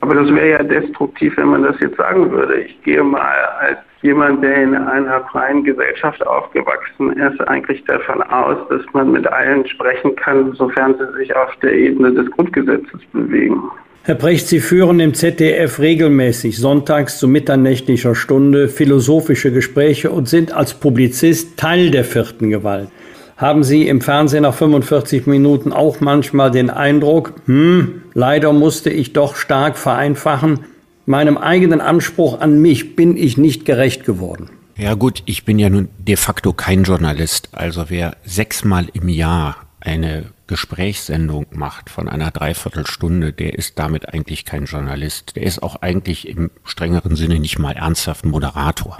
Aber 0.04 0.16
das 0.16 0.34
wäre 0.34 0.50
ja 0.50 0.62
destruktiv, 0.62 1.34
wenn 1.38 1.48
man 1.48 1.62
das 1.62 1.76
jetzt 1.80 1.96
sagen 1.96 2.30
würde. 2.30 2.60
Ich 2.60 2.82
gehe 2.82 3.02
mal 3.02 3.38
als 3.58 3.78
jemand, 4.02 4.44
der 4.44 4.54
in 4.62 4.74
einer 4.74 5.24
freien 5.32 5.64
Gesellschaft 5.64 6.26
aufgewachsen 6.26 7.12
ist, 7.12 7.40
eigentlich 7.48 7.82
davon 7.84 8.20
aus, 8.24 8.58
dass 8.68 8.82
man 8.92 9.12
mit 9.12 9.26
allen 9.26 9.66
sprechen 9.66 10.14
kann, 10.16 10.52
sofern 10.52 10.94
sie 10.98 11.18
sich 11.18 11.34
auf 11.34 11.56
der 11.62 11.72
Ebene 11.72 12.12
des 12.12 12.30
Grundgesetzes 12.32 13.00
bewegen. 13.14 13.62
Herr 14.02 14.16
Brecht, 14.16 14.46
Sie 14.46 14.60
führen 14.60 15.00
im 15.00 15.14
ZDF 15.14 15.78
regelmäßig 15.78 16.58
sonntags 16.58 17.18
zu 17.18 17.26
mitternächtlicher 17.26 18.14
Stunde 18.14 18.68
philosophische 18.68 19.52
Gespräche 19.52 20.10
und 20.10 20.28
sind 20.28 20.52
als 20.52 20.74
Publizist 20.74 21.58
Teil 21.58 21.90
der 21.90 22.04
vierten 22.04 22.50
Gewalt. 22.50 22.88
Haben 23.36 23.64
Sie 23.64 23.88
im 23.88 24.00
Fernsehen 24.00 24.42
nach 24.42 24.54
45 24.54 25.26
Minuten 25.26 25.72
auch 25.72 26.00
manchmal 26.00 26.50
den 26.50 26.70
Eindruck, 26.70 27.34
hm, 27.46 28.02
leider 28.14 28.52
musste 28.52 28.90
ich 28.90 29.12
doch 29.12 29.34
stark 29.34 29.76
vereinfachen, 29.76 30.60
meinem 31.06 31.36
eigenen 31.36 31.80
Anspruch 31.80 32.40
an 32.40 32.60
mich 32.60 32.96
bin 32.96 33.16
ich 33.16 33.36
nicht 33.36 33.64
gerecht 33.64 34.04
geworden? 34.04 34.50
Ja 34.76 34.94
gut, 34.94 35.22
ich 35.26 35.44
bin 35.44 35.58
ja 35.58 35.68
nun 35.70 35.88
de 35.98 36.16
facto 36.16 36.52
kein 36.52 36.84
Journalist. 36.84 37.48
Also 37.52 37.86
wer 37.88 38.16
sechsmal 38.24 38.86
im 38.92 39.08
Jahr 39.08 39.56
eine 39.80 40.26
Gesprächssendung 40.46 41.46
macht 41.52 41.90
von 41.90 42.08
einer 42.08 42.30
Dreiviertelstunde, 42.30 43.32
der 43.32 43.54
ist 43.54 43.78
damit 43.78 44.12
eigentlich 44.12 44.44
kein 44.44 44.64
Journalist. 44.64 45.36
Der 45.36 45.44
ist 45.44 45.62
auch 45.62 45.76
eigentlich 45.76 46.28
im 46.28 46.50
strengeren 46.64 47.16
Sinne 47.16 47.38
nicht 47.38 47.58
mal 47.58 47.72
ernsthaft 47.72 48.24
Moderator. 48.24 48.98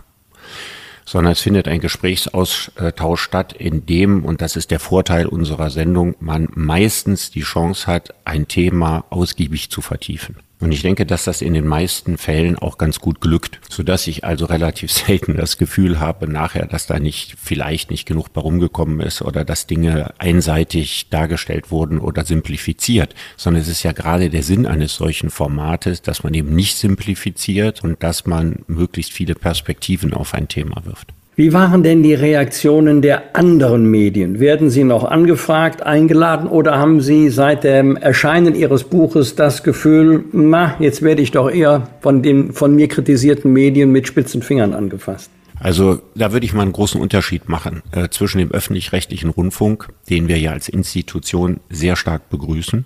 Sondern 1.05 1.33
es 1.33 1.41
findet 1.41 1.69
ein 1.69 1.81
Gesprächsaustausch 1.81 3.23
statt, 3.23 3.53
in 3.53 3.87
dem, 3.87 4.25
und 4.25 4.41
das 4.41 4.57
ist 4.57 4.71
der 4.71 4.81
Vorteil 4.81 5.27
unserer 5.27 5.71
Sendung, 5.71 6.15
man 6.21 6.49
meistens 6.55 7.31
die 7.31 7.43
Chance 7.43 7.87
hat, 7.87 8.15
ein 8.25 8.49
Thema 8.49 9.05
ausgiebig 9.11 9.71
zu 9.71 9.81
vertiefen. 9.81 10.37
Und 10.65 10.73
ich 10.73 10.81
denke, 10.81 11.05
dass 11.05 11.25
das 11.25 11.43
in 11.43 11.53
den 11.53 11.67
meisten 11.67 12.17
Fällen 12.17 12.57
auch 12.57 12.79
ganz 12.79 12.99
gut 12.99 13.21
glückt, 13.21 13.61
sodass 13.69 14.07
ich 14.07 14.25
also 14.25 14.47
relativ 14.47 14.91
selten 14.93 15.37
das 15.37 15.59
Gefühl 15.59 16.01
habe 16.01 16.27
nachher, 16.27 16.67
dass 16.67 16.87
da 16.87 16.99
nicht 16.99 17.37
vielleicht 17.39 17.91
nicht 17.91 18.07
genug 18.07 18.33
bei 18.33 18.41
rumgekommen 18.41 19.01
ist 19.01 19.21
oder 19.21 19.45
dass 19.45 19.67
Dinge 19.67 20.15
einseitig 20.19 21.11
dargestellt 21.11 21.71
wurden 21.71 21.99
oder 21.99 22.25
simplifiziert, 22.25 23.15
sondern 23.37 23.61
es 23.61 23.69
ist 23.69 23.83
ja 23.83 23.93
gerade 23.93 24.31
der 24.31 24.43
Sinn 24.43 24.67
eines 24.67 24.97
solchen 24.97 25.29
Formates, 25.29 26.01
dass 26.01 26.25
man 26.25 26.33
eben 26.33 26.55
nicht 26.55 26.79
simplifiziert 26.79 27.85
und 27.85 28.03
dass 28.03 28.25
man 28.25 28.65
möglichst 28.67 29.13
viele 29.13 29.35
Perspektiven 29.35 30.15
auf 30.15 30.33
ein 30.33 30.49
Thema 30.49 30.87
wirft. 30.87 31.13
Wie 31.37 31.53
waren 31.53 31.83
denn 31.83 32.05
die 32.05 32.15
Reaktionen 32.15 33.03
der 33.03 33.35
anderen 33.35 33.91
Medien? 33.91 34.39
Werden 34.39 34.71
Sie 34.71 34.85
noch 34.85 35.03
angefragt, 35.03 35.83
eingeladen 35.83 36.47
oder 36.47 36.79
haben 36.79 37.01
Sie 37.01 37.29
seit 37.29 37.65
dem 37.65 37.97
Erscheinen 37.97 38.55
Ihres 38.55 38.85
Buches 38.85 39.35
das 39.35 39.65
Gefühl, 39.65 40.27
na, 40.33 40.77
jetzt 40.79 41.03
werde 41.03 41.23
ich 41.23 41.33
doch 41.33 41.51
eher 41.51 41.89
von 42.03 42.23
den 42.23 42.53
von 42.53 42.77
mir 42.77 42.87
kritisierten 42.87 43.53
Medien 43.53 43.91
mit 43.91 44.07
spitzen 44.07 44.43
Fingern 44.43 44.75
angefasst? 44.75 45.29
Also 45.59 46.01
da 46.15 46.33
würde 46.33 46.47
ich 46.47 46.53
mal 46.53 46.63
einen 46.63 46.73
großen 46.73 47.01
Unterschied 47.01 47.49
machen 47.49 47.83
äh, 47.91 48.09
zwischen 48.11 48.39
dem 48.39 48.53
öffentlich-rechtlichen 48.53 49.31
Rundfunk, 49.31 49.89
den 50.09 50.29
wir 50.29 50.39
ja 50.39 50.53
als 50.53 50.69
Institution 50.69 51.59
sehr 51.69 51.97
stark 51.97 52.31
begrüßen, 52.31 52.85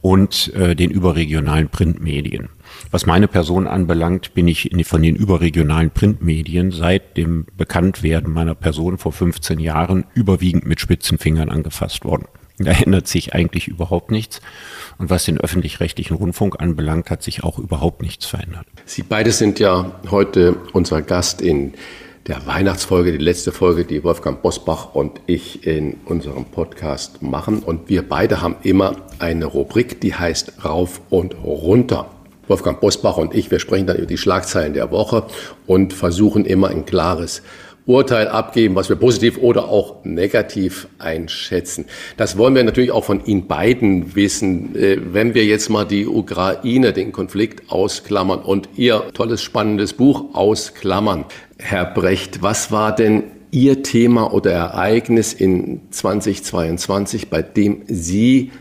und 0.00 0.54
äh, 0.54 0.74
den 0.74 0.90
überregionalen 0.90 1.68
Printmedien. 1.68 2.48
Was 2.90 3.06
meine 3.06 3.28
Person 3.28 3.66
anbelangt, 3.66 4.34
bin 4.34 4.48
ich 4.48 4.70
von 4.84 5.02
den 5.02 5.16
überregionalen 5.16 5.90
Printmedien 5.90 6.70
seit 6.70 7.16
dem 7.16 7.46
Bekanntwerden 7.56 8.32
meiner 8.32 8.54
Person 8.54 8.98
vor 8.98 9.12
15 9.12 9.58
Jahren 9.60 10.06
überwiegend 10.14 10.66
mit 10.66 10.80
spitzen 10.80 11.18
Fingern 11.18 11.50
angefasst 11.50 12.04
worden. 12.04 12.26
Da 12.58 12.72
ändert 12.72 13.08
sich 13.08 13.32
eigentlich 13.34 13.68
überhaupt 13.68 14.10
nichts. 14.10 14.40
Und 14.98 15.08
was 15.08 15.24
den 15.24 15.38
öffentlich-rechtlichen 15.38 16.14
Rundfunk 16.14 16.60
anbelangt, 16.60 17.08
hat 17.08 17.22
sich 17.22 17.42
auch 17.42 17.58
überhaupt 17.58 18.02
nichts 18.02 18.26
verändert. 18.26 18.66
Sie 18.84 19.02
beide 19.02 19.32
sind 19.32 19.58
ja 19.58 19.98
heute 20.10 20.56
unser 20.74 21.00
Gast 21.00 21.40
in 21.40 21.72
der 22.26 22.46
Weihnachtsfolge, 22.46 23.12
die 23.12 23.18
letzte 23.18 23.50
Folge, 23.50 23.86
die 23.86 24.04
Wolfgang 24.04 24.42
Bosbach 24.42 24.94
und 24.94 25.20
ich 25.26 25.66
in 25.66 25.96
unserem 26.04 26.44
Podcast 26.44 27.22
machen. 27.22 27.60
Und 27.60 27.88
wir 27.88 28.06
beide 28.06 28.42
haben 28.42 28.56
immer 28.62 28.96
eine 29.18 29.46
Rubrik, 29.46 30.00
die 30.02 30.14
heißt 30.14 30.64
Rauf 30.64 31.00
und 31.08 31.34
Runter. 31.42 32.10
Wolfgang 32.50 32.80
Bosbach 32.80 33.16
und 33.16 33.34
ich, 33.34 33.50
wir 33.50 33.60
sprechen 33.60 33.86
dann 33.86 33.96
über 33.96 34.06
die 34.06 34.18
Schlagzeilen 34.18 34.74
der 34.74 34.90
Woche 34.90 35.24
und 35.66 35.92
versuchen 35.92 36.44
immer 36.44 36.68
ein 36.68 36.84
klares 36.84 37.42
Urteil 37.86 38.28
abgeben, 38.28 38.74
was 38.74 38.88
wir 38.88 38.96
positiv 38.96 39.38
oder 39.38 39.68
auch 39.68 40.04
negativ 40.04 40.88
einschätzen. 40.98 41.86
Das 42.16 42.36
wollen 42.36 42.54
wir 42.54 42.62
natürlich 42.62 42.90
auch 42.90 43.04
von 43.04 43.24
Ihnen 43.24 43.46
beiden 43.46 44.14
wissen. 44.14 44.76
Äh, 44.76 44.98
wenn 45.12 45.34
wir 45.34 45.44
jetzt 45.44 45.70
mal 45.70 45.84
die 45.84 46.06
Ukraine, 46.06 46.92
den 46.92 47.12
Konflikt 47.12 47.70
ausklammern 47.70 48.40
und 48.40 48.68
Ihr 48.76 49.04
tolles, 49.14 49.42
spannendes 49.42 49.92
Buch 49.92 50.34
ausklammern, 50.34 51.24
Herr 51.58 51.86
Brecht, 51.86 52.42
was 52.42 52.70
war 52.70 52.94
denn 52.94 53.24
Ihr 53.50 53.82
Thema 53.82 54.32
oder 54.32 54.52
Ereignis 54.52 55.32
in 55.32 55.80
2022, 55.90 57.30
bei 57.30 57.42
dem 57.42 57.82
Sie 57.86 58.52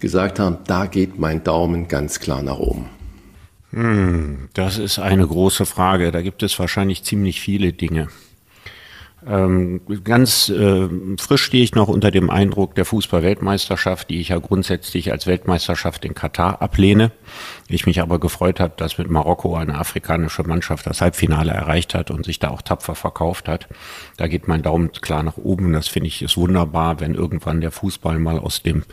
gesagt 0.00 0.38
haben, 0.38 0.58
da 0.66 0.86
geht 0.86 1.18
mein 1.18 1.42
Daumen 1.44 1.88
ganz 1.88 2.20
klar 2.20 2.42
nach 2.42 2.58
oben? 2.58 2.95
Hm, 3.72 4.48
das 4.54 4.78
ist 4.78 4.98
eine 4.98 5.26
große 5.26 5.66
Frage. 5.66 6.12
Da 6.12 6.22
gibt 6.22 6.42
es 6.42 6.58
wahrscheinlich 6.58 7.02
ziemlich 7.02 7.40
viele 7.40 7.72
Dinge. 7.72 8.08
Ähm, 9.26 9.80
ganz 10.04 10.48
äh, 10.50 10.88
frisch 11.18 11.42
stehe 11.42 11.64
ich 11.64 11.74
noch 11.74 11.88
unter 11.88 12.12
dem 12.12 12.30
Eindruck 12.30 12.76
der 12.76 12.84
Fußball-Weltmeisterschaft, 12.84 14.08
die 14.08 14.20
ich 14.20 14.28
ja 14.28 14.38
grundsätzlich 14.38 15.10
als 15.10 15.26
Weltmeisterschaft 15.26 16.04
in 16.04 16.14
Katar 16.14 16.62
ablehne. 16.62 17.10
Ich 17.68 17.86
mich 17.86 18.00
aber 18.00 18.20
gefreut 18.20 18.60
habe, 18.60 18.74
dass 18.76 18.98
mit 18.98 19.10
Marokko 19.10 19.56
eine 19.56 19.76
afrikanische 19.76 20.44
Mannschaft 20.44 20.86
das 20.86 21.00
Halbfinale 21.00 21.50
erreicht 21.50 21.94
hat 21.94 22.10
und 22.10 22.24
sich 22.24 22.38
da 22.38 22.50
auch 22.50 22.62
tapfer 22.62 22.94
verkauft 22.94 23.48
hat. 23.48 23.66
Da 24.16 24.28
geht 24.28 24.46
mein 24.46 24.62
Daumen 24.62 24.92
klar 24.92 25.22
nach 25.24 25.36
oben. 25.36 25.72
Das 25.72 25.88
finde 25.88 26.08
ich 26.08 26.22
ist 26.22 26.36
wunderbar, 26.36 27.00
wenn 27.00 27.14
irgendwann 27.14 27.60
der 27.60 27.72
Fußball 27.72 28.18
mal 28.18 28.38
aus 28.38 28.62
dem 28.62 28.84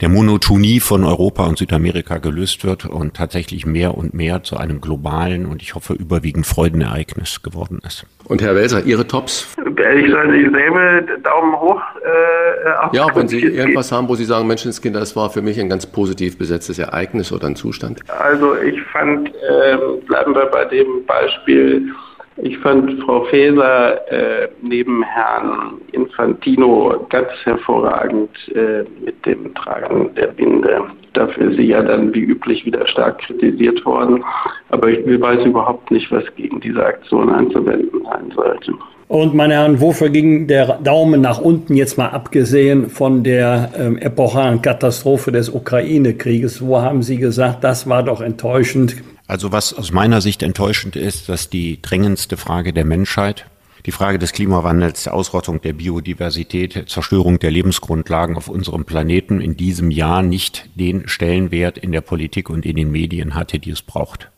der 0.00 0.08
Monotonie 0.08 0.80
von 0.80 1.04
Europa 1.04 1.46
und 1.46 1.58
Südamerika 1.58 2.18
gelöst 2.18 2.64
wird 2.64 2.84
und 2.84 3.14
tatsächlich 3.14 3.64
mehr 3.64 3.96
und 3.96 4.14
mehr 4.14 4.42
zu 4.42 4.56
einem 4.56 4.80
globalen 4.80 5.46
und 5.46 5.62
ich 5.62 5.74
hoffe 5.74 5.94
überwiegend 5.94 6.46
Freudenereignis 6.46 7.42
geworden 7.42 7.80
ist. 7.86 8.04
Und 8.24 8.42
Herr 8.42 8.54
Welser, 8.54 8.84
Ihre 8.84 9.06
Tops? 9.06 9.54
Ehrlich 9.58 10.06
gesagt, 10.06 10.32
ich 10.32 10.50
selber 10.50 11.02
Daumen 11.22 11.60
hoch. 11.60 11.80
Äh, 12.04 12.96
ja, 12.96 13.06
wenn 13.14 13.28
Sie 13.28 13.40
irgendwas 13.40 13.92
haben, 13.92 14.08
wo 14.08 14.14
Sie 14.14 14.24
sagen, 14.24 14.46
Menschenskinder, 14.46 14.98
das 14.98 15.14
war 15.14 15.30
für 15.30 15.42
mich 15.42 15.60
ein 15.60 15.68
ganz 15.68 15.86
positiv 15.86 16.38
besetztes 16.38 16.78
Ereignis 16.78 17.32
oder 17.32 17.46
ein 17.46 17.56
Zustand. 17.56 17.93
Also 18.18 18.56
ich 18.56 18.80
fand, 18.92 19.28
äh, 19.28 19.76
bleiben 20.06 20.34
wir 20.34 20.46
bei 20.46 20.64
dem 20.66 21.04
Beispiel, 21.06 21.92
ich 22.36 22.58
fand 22.58 23.00
Frau 23.04 23.24
Faeser 23.26 24.10
äh, 24.10 24.48
neben 24.60 25.04
Herrn 25.04 25.80
Infantino 25.92 27.06
ganz 27.08 27.28
hervorragend 27.44 28.30
äh, 28.54 28.84
mit 29.04 29.24
dem 29.24 29.54
Tragen 29.54 30.12
der 30.16 30.28
Binde. 30.28 30.82
Dafür 31.12 31.50
ist 31.50 31.56
sie 31.56 31.68
ja 31.68 31.80
dann 31.80 32.12
wie 32.12 32.24
üblich 32.24 32.66
wieder 32.66 32.84
stark 32.88 33.20
kritisiert 33.20 33.84
worden. 33.86 34.24
Aber 34.70 34.88
ich 34.88 35.06
weiß 35.20 35.44
überhaupt 35.44 35.92
nicht, 35.92 36.10
was 36.10 36.24
gegen 36.34 36.60
diese 36.60 36.84
Aktion 36.84 37.30
einzuwenden 37.30 38.02
sein 38.02 38.32
sollte. 38.34 38.72
Und 39.06 39.34
meine 39.34 39.54
Herren, 39.54 39.80
wofür 39.80 40.08
ging 40.08 40.46
der 40.46 40.78
Daumen 40.78 41.20
nach 41.20 41.38
unten, 41.38 41.76
jetzt 41.76 41.98
mal 41.98 42.08
abgesehen 42.08 42.88
von 42.88 43.22
der 43.22 43.70
ähm, 43.76 43.98
epochalen 43.98 44.62
Katastrophe 44.62 45.30
des 45.30 45.50
Ukraine-Krieges? 45.50 46.62
Wo 46.62 46.80
haben 46.80 47.02
Sie 47.02 47.18
gesagt, 47.18 47.64
das 47.64 47.86
war 47.88 48.02
doch 48.02 48.20
enttäuschend? 48.22 48.96
Also 49.26 49.52
was 49.52 49.74
aus 49.74 49.92
meiner 49.92 50.20
Sicht 50.20 50.42
enttäuschend 50.42 50.96
ist, 50.96 51.28
dass 51.28 51.50
die 51.50 51.80
drängendste 51.82 52.36
Frage 52.36 52.72
der 52.72 52.84
Menschheit, 52.84 53.46
die 53.86 53.92
Frage 53.92 54.18
des 54.18 54.32
Klimawandels, 54.32 55.04
der 55.04 55.14
Ausrottung 55.14 55.60
der 55.60 55.74
Biodiversität, 55.74 56.84
Zerstörung 56.88 57.38
der 57.38 57.50
Lebensgrundlagen 57.50 58.36
auf 58.36 58.48
unserem 58.48 58.86
Planeten 58.86 59.42
in 59.42 59.56
diesem 59.56 59.90
Jahr 59.90 60.22
nicht 60.22 60.68
den 60.74 61.08
Stellenwert 61.08 61.76
in 61.76 61.92
der 61.92 62.00
Politik 62.00 62.48
und 62.48 62.64
in 62.64 62.76
den 62.76 62.90
Medien 62.90 63.34
hatte, 63.34 63.58
die 63.58 63.70
es 63.70 63.82
braucht. 63.82 64.30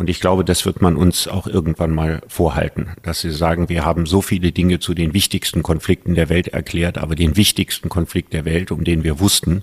Und 0.00 0.08
ich 0.08 0.18
glaube, 0.18 0.46
das 0.46 0.64
wird 0.64 0.80
man 0.80 0.96
uns 0.96 1.28
auch 1.28 1.46
irgendwann 1.46 1.90
mal 1.90 2.22
vorhalten, 2.26 2.88
dass 3.02 3.20
sie 3.20 3.30
sagen, 3.30 3.68
wir 3.68 3.84
haben 3.84 4.06
so 4.06 4.22
viele 4.22 4.50
Dinge 4.50 4.78
zu 4.78 4.94
den 4.94 5.12
wichtigsten 5.12 5.62
Konflikten 5.62 6.14
der 6.14 6.30
Welt 6.30 6.48
erklärt, 6.48 6.96
aber 6.96 7.14
den 7.14 7.36
wichtigsten 7.36 7.90
Konflikt 7.90 8.32
der 8.32 8.46
Welt, 8.46 8.70
um 8.70 8.82
den 8.82 9.04
wir 9.04 9.20
wussten, 9.20 9.62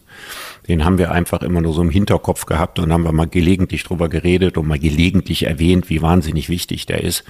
den 0.67 0.85
haben 0.85 0.99
wir 0.99 1.09
einfach 1.09 1.41
immer 1.41 1.61
nur 1.61 1.73
so 1.73 1.81
im 1.81 1.89
Hinterkopf 1.89 2.45
gehabt 2.45 2.77
und 2.77 2.93
haben 2.93 3.03
wir 3.03 3.13
mal 3.13 3.27
gelegentlich 3.27 3.83
drüber 3.83 4.09
geredet 4.09 4.59
und 4.59 4.67
mal 4.67 4.77
gelegentlich 4.77 5.47
erwähnt, 5.47 5.89
wie 5.89 6.03
wahnsinnig 6.03 6.49
wichtig 6.49 6.85
der 6.85 7.03
ist. 7.03 7.23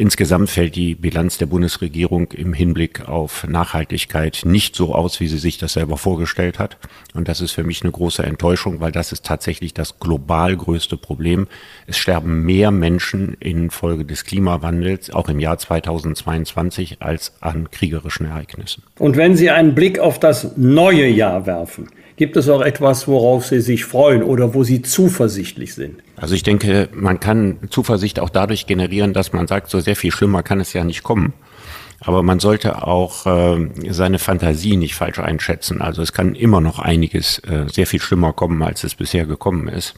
Insgesamt 0.00 0.48
fällt 0.48 0.76
die 0.76 0.94
Bilanz 0.94 1.36
der 1.36 1.44
Bundesregierung 1.44 2.32
im 2.32 2.54
Hinblick 2.54 3.06
auf 3.08 3.46
Nachhaltigkeit 3.46 4.42
nicht 4.44 4.74
so 4.74 4.94
aus, 4.94 5.20
wie 5.20 5.26
sie 5.26 5.36
sich 5.36 5.58
das 5.58 5.74
selber 5.74 5.98
vorgestellt 5.98 6.58
hat. 6.58 6.78
Und 7.12 7.28
das 7.28 7.42
ist 7.42 7.52
für 7.52 7.64
mich 7.64 7.82
eine 7.82 7.92
große 7.92 8.22
Enttäuschung, 8.22 8.80
weil 8.80 8.92
das 8.92 9.12
ist 9.12 9.26
tatsächlich 9.26 9.74
das 9.74 9.98
global 9.98 10.56
größte 10.56 10.96
Problem. 10.96 11.48
Es 11.86 11.98
sterben 11.98 12.39
mehr 12.44 12.70
Menschen 12.70 13.34
infolge 13.40 14.04
des 14.04 14.24
Klimawandels, 14.24 15.10
auch 15.10 15.28
im 15.28 15.38
Jahr 15.40 15.58
2022, 15.58 17.00
als 17.00 17.32
an 17.40 17.70
kriegerischen 17.70 18.26
Ereignissen. 18.26 18.82
Und 18.98 19.16
wenn 19.16 19.36
Sie 19.36 19.50
einen 19.50 19.74
Blick 19.74 19.98
auf 19.98 20.18
das 20.18 20.56
neue 20.56 21.06
Jahr 21.06 21.46
werfen, 21.46 21.88
Gibt 22.20 22.36
es 22.36 22.50
auch 22.50 22.60
etwas, 22.60 23.08
worauf 23.08 23.46
Sie 23.46 23.62
sich 23.62 23.86
freuen 23.86 24.22
oder 24.22 24.52
wo 24.52 24.62
Sie 24.62 24.82
zuversichtlich 24.82 25.72
sind? 25.72 26.02
Also 26.16 26.34
ich 26.34 26.42
denke, 26.42 26.90
man 26.92 27.18
kann 27.18 27.56
Zuversicht 27.70 28.20
auch 28.20 28.28
dadurch 28.28 28.66
generieren, 28.66 29.14
dass 29.14 29.32
man 29.32 29.46
sagt, 29.46 29.70
so 29.70 29.80
sehr 29.80 29.96
viel 29.96 30.12
schlimmer 30.12 30.42
kann 30.42 30.60
es 30.60 30.74
ja 30.74 30.84
nicht 30.84 31.02
kommen. 31.02 31.32
Aber 31.98 32.22
man 32.22 32.38
sollte 32.38 32.86
auch 32.86 33.24
äh, 33.24 33.70
seine 33.88 34.18
Fantasie 34.18 34.76
nicht 34.76 34.96
falsch 34.96 35.18
einschätzen. 35.18 35.80
Also 35.80 36.02
es 36.02 36.12
kann 36.12 36.34
immer 36.34 36.60
noch 36.60 36.78
einiges 36.78 37.38
äh, 37.38 37.64
sehr 37.72 37.86
viel 37.86 38.02
schlimmer 38.02 38.34
kommen, 38.34 38.62
als 38.62 38.84
es 38.84 38.94
bisher 38.94 39.24
gekommen 39.24 39.68
ist. 39.68 39.94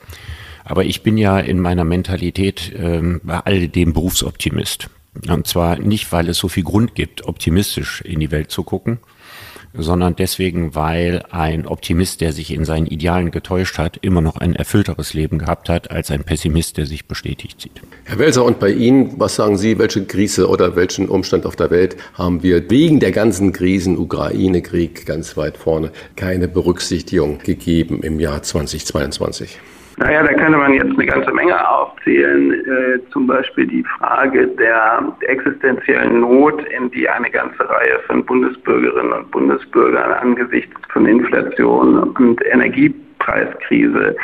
Aber 0.65 0.85
ich 0.85 1.03
bin 1.03 1.17
ja 1.17 1.39
in 1.39 1.61
meiner 1.61 1.85
Mentalität 1.85 2.73
äh, 2.73 3.01
bei 3.23 3.39
all 3.41 3.69
dem 3.69 3.93
Berufsoptimist. 3.93 4.89
Und 5.29 5.47
zwar 5.47 5.79
nicht, 5.79 6.11
weil 6.13 6.29
es 6.29 6.39
so 6.39 6.49
viel 6.49 6.65
Grund 6.65 6.95
gibt, 6.95 7.27
optimistisch 7.27 8.01
in 8.01 8.21
die 8.21 8.31
Welt 8.31 8.51
zu 8.51 8.63
gucken, 8.63 8.99
sondern 9.75 10.17
deswegen, 10.17 10.75
weil 10.75 11.23
ein 11.31 11.67
Optimist, 11.67 12.21
der 12.21 12.33
sich 12.33 12.53
in 12.53 12.65
seinen 12.65 12.87
Idealen 12.87 13.31
getäuscht 13.31 13.79
hat, 13.79 13.99
immer 14.03 14.21
noch 14.21 14.37
ein 14.37 14.55
erfüllteres 14.55 15.15
Leben 15.15 15.39
gehabt 15.39 15.69
hat, 15.69 15.91
als 15.91 16.11
ein 16.11 16.25
Pessimist, 16.25 16.77
der 16.77 16.87
sich 16.87 17.07
bestätigt 17.07 17.61
sieht. 17.61 17.81
Herr 18.05 18.19
Welser, 18.19 18.45
und 18.45 18.59
bei 18.59 18.71
Ihnen, 18.71 19.15
was 19.19 19.35
sagen 19.37 19.57
Sie, 19.57 19.79
welche 19.79 20.05
Krise 20.05 20.49
oder 20.49 20.77
welchen 20.77 21.09
Umstand 21.09 21.47
auf 21.47 21.57
der 21.57 21.71
Welt 21.71 21.97
haben 22.15 22.43
wir 22.43 22.71
wegen 22.71 23.01
der 23.01 23.13
ganzen 23.13 23.53
Krisen, 23.53 23.99
Ukraine-Krieg 23.99 25.07
ganz 25.07 25.37
weit 25.37 25.57
vorne, 25.57 25.91
keine 26.17 26.49
Berücksichtigung 26.49 27.39
gegeben 27.39 28.03
im 28.03 28.21
Jahr 28.21 28.43
2022? 28.43 29.59
Naja, 29.99 30.23
da 30.23 30.33
könnte 30.33 30.59
man 30.59 30.73
jetzt 30.75 30.93
eine 30.93 31.07
ganze 31.07 31.33
Menge 31.33 31.69
aufzählen. 31.69 32.53
Äh, 32.53 33.11
zum 33.11 33.27
Beispiel 33.27 33.67
die 33.67 33.85
Frage 33.99 34.47
der 34.49 35.13
existenziellen 35.21 36.21
Not, 36.21 36.63
in 36.65 36.91
die 36.91 37.09
eine 37.09 37.31
ganze 37.31 37.69
Reihe 37.69 37.99
von 38.07 38.25
Bundesbürgerinnen 38.25 39.13
und 39.13 39.31
Bundesbürgern 39.31 40.13
angesichts 40.13 40.81
von 40.93 41.07
Inflation 41.07 41.99
und 41.99 42.45
Energiepreiskrise 42.47 44.17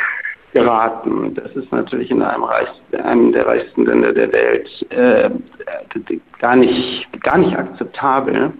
geraten. 0.53 1.35
Das 1.35 1.55
ist 1.55 1.71
natürlich 1.71 2.09
in 2.11 2.21
einem, 2.21 2.43
Reich, 2.43 2.69
einem 3.03 3.31
der 3.31 3.45
reichsten 3.45 3.85
Länder 3.85 4.13
der 4.13 4.31
Welt 4.33 4.67
äh, 4.89 5.29
gar, 6.39 6.55
nicht, 6.55 7.07
gar 7.21 7.37
nicht 7.37 7.55
akzeptabel. 7.55 8.51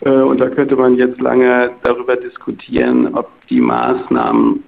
Äh, 0.00 0.10
und 0.10 0.40
da 0.40 0.48
könnte 0.48 0.76
man 0.76 0.96
jetzt 0.96 1.20
lange 1.20 1.70
darüber 1.82 2.16
diskutieren, 2.16 3.14
ob 3.14 3.28
die 3.48 3.60
Maßnahmen, 3.60 4.62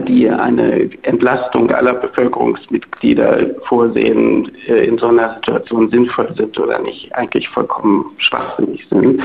die 0.00 0.28
eine 0.28 0.90
Entlastung 1.02 1.70
aller 1.70 1.94
Bevölkerungsmitglieder 1.94 3.50
vorsehen, 3.68 4.50
äh, 4.66 4.84
in 4.86 4.98
so 4.98 5.06
einer 5.06 5.34
Situation 5.34 5.90
sinnvoll 5.90 6.34
sind 6.36 6.58
oder 6.58 6.78
nicht, 6.80 7.14
eigentlich 7.14 7.48
vollkommen 7.48 8.06
schwachsinnig 8.18 8.86
sind. 8.88 9.22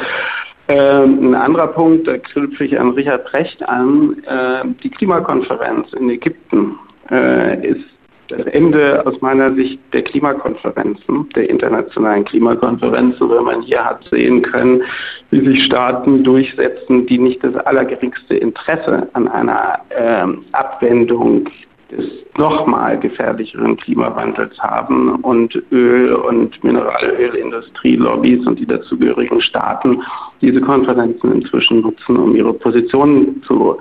Ähm, 0.67 1.29
ein 1.29 1.35
anderer 1.35 1.67
Punkt, 1.67 2.07
da 2.07 2.17
knüpfe 2.17 2.65
ich 2.65 2.79
an 2.79 2.91
Richard 2.91 3.25
Brecht 3.31 3.67
an, 3.67 4.17
äh, 4.25 4.65
die 4.83 4.89
Klimakonferenz 4.89 5.93
in 5.93 6.09
Ägypten 6.09 6.79
äh, 7.11 7.67
ist 7.67 7.94
das 8.27 8.45
Ende 8.47 9.05
aus 9.05 9.19
meiner 9.21 9.53
Sicht 9.53 9.79
der 9.93 10.03
Klimakonferenzen, 10.03 11.29
der 11.35 11.49
internationalen 11.49 12.25
Klimakonferenzen, 12.25 13.29
weil 13.29 13.41
man 13.41 13.61
hier 13.61 13.83
hat 13.83 14.03
sehen 14.09 14.41
können, 14.41 14.83
wie 15.31 15.45
sich 15.45 15.63
Staaten 15.65 16.23
durchsetzen, 16.23 17.05
die 17.05 17.17
nicht 17.17 17.43
das 17.43 17.55
allergeringste 17.55 18.35
Interesse 18.35 19.07
an 19.13 19.27
einer 19.27 19.79
ähm, 19.95 20.43
Abwendung 20.53 21.49
des 21.91 22.05
nochmal 22.37 22.99
gefährlicheren 22.99 23.77
Klimawandels 23.77 24.57
haben 24.59 25.15
und 25.21 25.55
Öl- 25.71 26.13
und 26.13 26.61
Mineralölindustrie-Lobbys 26.63 28.45
und 28.47 28.59
die 28.59 28.65
dazugehörigen 28.65 29.39
Staaten 29.41 30.01
diese 30.41 30.61
Konferenzen 30.61 31.31
inzwischen 31.31 31.81
nutzen, 31.81 32.17
um 32.17 32.35
ihre 32.35 32.53
Positionen 32.53 33.41
zu 33.43 33.79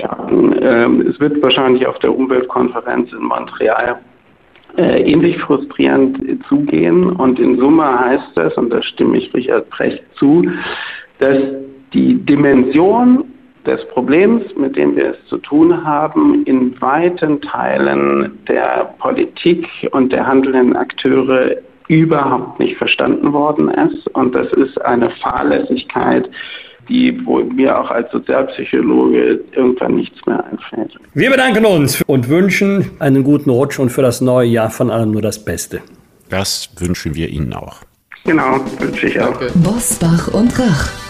stärken. 0.00 0.56
Ähm, 0.62 1.06
es 1.08 1.18
wird 1.20 1.42
wahrscheinlich 1.42 1.86
auf 1.86 1.98
der 1.98 2.14
Umweltkonferenz 2.14 3.12
in 3.12 3.22
Montreal 3.22 3.98
äh, 4.76 5.02
ähnlich 5.02 5.38
frustrierend 5.38 6.44
zugehen 6.48 7.10
und 7.10 7.38
in 7.38 7.58
Summe 7.58 7.98
heißt 8.00 8.30
das, 8.36 8.54
und 8.54 8.70
da 8.70 8.82
stimme 8.82 9.18
ich 9.18 9.32
Richard 9.34 9.68
Precht 9.70 10.02
zu, 10.16 10.44
dass 11.18 11.38
die 11.92 12.14
Dimension 12.24 13.24
des 13.66 13.84
Problems, 13.88 14.44
mit 14.56 14.76
dem 14.76 14.96
wir 14.96 15.10
es 15.10 15.26
zu 15.26 15.38
tun 15.38 15.84
haben, 15.84 16.44
in 16.44 16.80
weiten 16.80 17.40
Teilen 17.42 18.38
der 18.48 18.94
Politik 19.00 19.66
und 19.90 20.12
der 20.12 20.26
handelnden 20.26 20.76
Akteure 20.76 21.56
überhaupt 21.88 22.58
nicht 22.60 22.76
verstanden 22.76 23.32
worden 23.32 23.68
ist. 23.68 24.06
Und 24.14 24.34
das 24.34 24.50
ist 24.52 24.80
eine 24.82 25.10
Fahrlässigkeit, 25.10 26.30
die, 26.90 27.24
wo 27.24 27.38
mir 27.38 27.78
auch 27.78 27.90
als 27.90 28.10
Sozialpsychologe 28.10 29.40
irgendwann 29.52 29.96
nichts 29.96 30.18
mehr 30.26 30.44
einfällt. 30.44 30.98
Wir 31.14 31.30
bedanken 31.30 31.64
uns 31.64 32.02
und 32.02 32.28
wünschen 32.28 32.90
einen 32.98 33.24
guten 33.24 33.50
Rutsch 33.50 33.78
und 33.78 33.90
für 33.90 34.02
das 34.02 34.20
neue 34.20 34.48
Jahr 34.48 34.70
von 34.70 34.90
allem 34.90 35.12
nur 35.12 35.22
das 35.22 35.42
Beste. 35.44 35.80
Das 36.28 36.68
wünschen 36.78 37.14
wir 37.14 37.28
Ihnen 37.28 37.52
auch. 37.52 37.80
Genau, 38.24 38.60
wünsche 38.78 39.06
ich 39.06 39.20
auch. 39.20 39.40
Bosbach 39.54 40.28
und 40.34 40.58
Rach. 40.58 41.09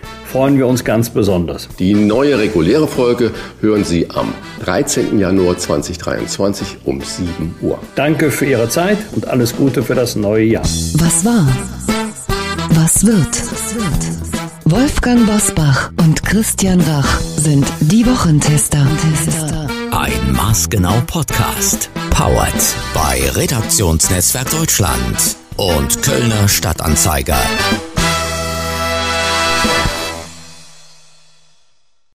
freuen 0.31 0.57
wir 0.57 0.65
uns 0.65 0.85
ganz 0.85 1.09
besonders. 1.09 1.67
Die 1.77 1.93
neue 1.93 2.39
reguläre 2.39 2.87
Folge 2.87 3.31
hören 3.59 3.83
Sie 3.83 4.09
am 4.09 4.33
13. 4.63 5.19
Januar 5.19 5.57
2023 5.57 6.77
um 6.85 7.01
7 7.01 7.55
Uhr. 7.61 7.77
Danke 7.95 8.31
für 8.31 8.45
Ihre 8.45 8.69
Zeit 8.69 8.97
und 9.11 9.27
alles 9.27 9.55
Gute 9.55 9.83
für 9.83 9.95
das 9.95 10.15
neue 10.15 10.45
Jahr. 10.45 10.63
Was 10.63 11.25
war? 11.25 11.47
Was 12.69 13.05
wird? 13.05 13.27
Wolfgang 14.63 15.25
Bosbach 15.25 15.91
und 15.99 16.23
Christian 16.23 16.79
Rach 16.79 17.19
sind 17.19 17.65
die 17.81 18.05
Wochentester. 18.05 18.87
Ein 19.91 20.31
Maßgenau 20.31 21.01
Podcast. 21.07 21.89
Powered 22.11 22.53
bei 22.93 23.21
Redaktionsnetzwerk 23.35 24.49
Deutschland 24.49 25.35
und 25.57 26.01
Kölner 26.01 26.47
Stadtanzeiger. 26.47 27.37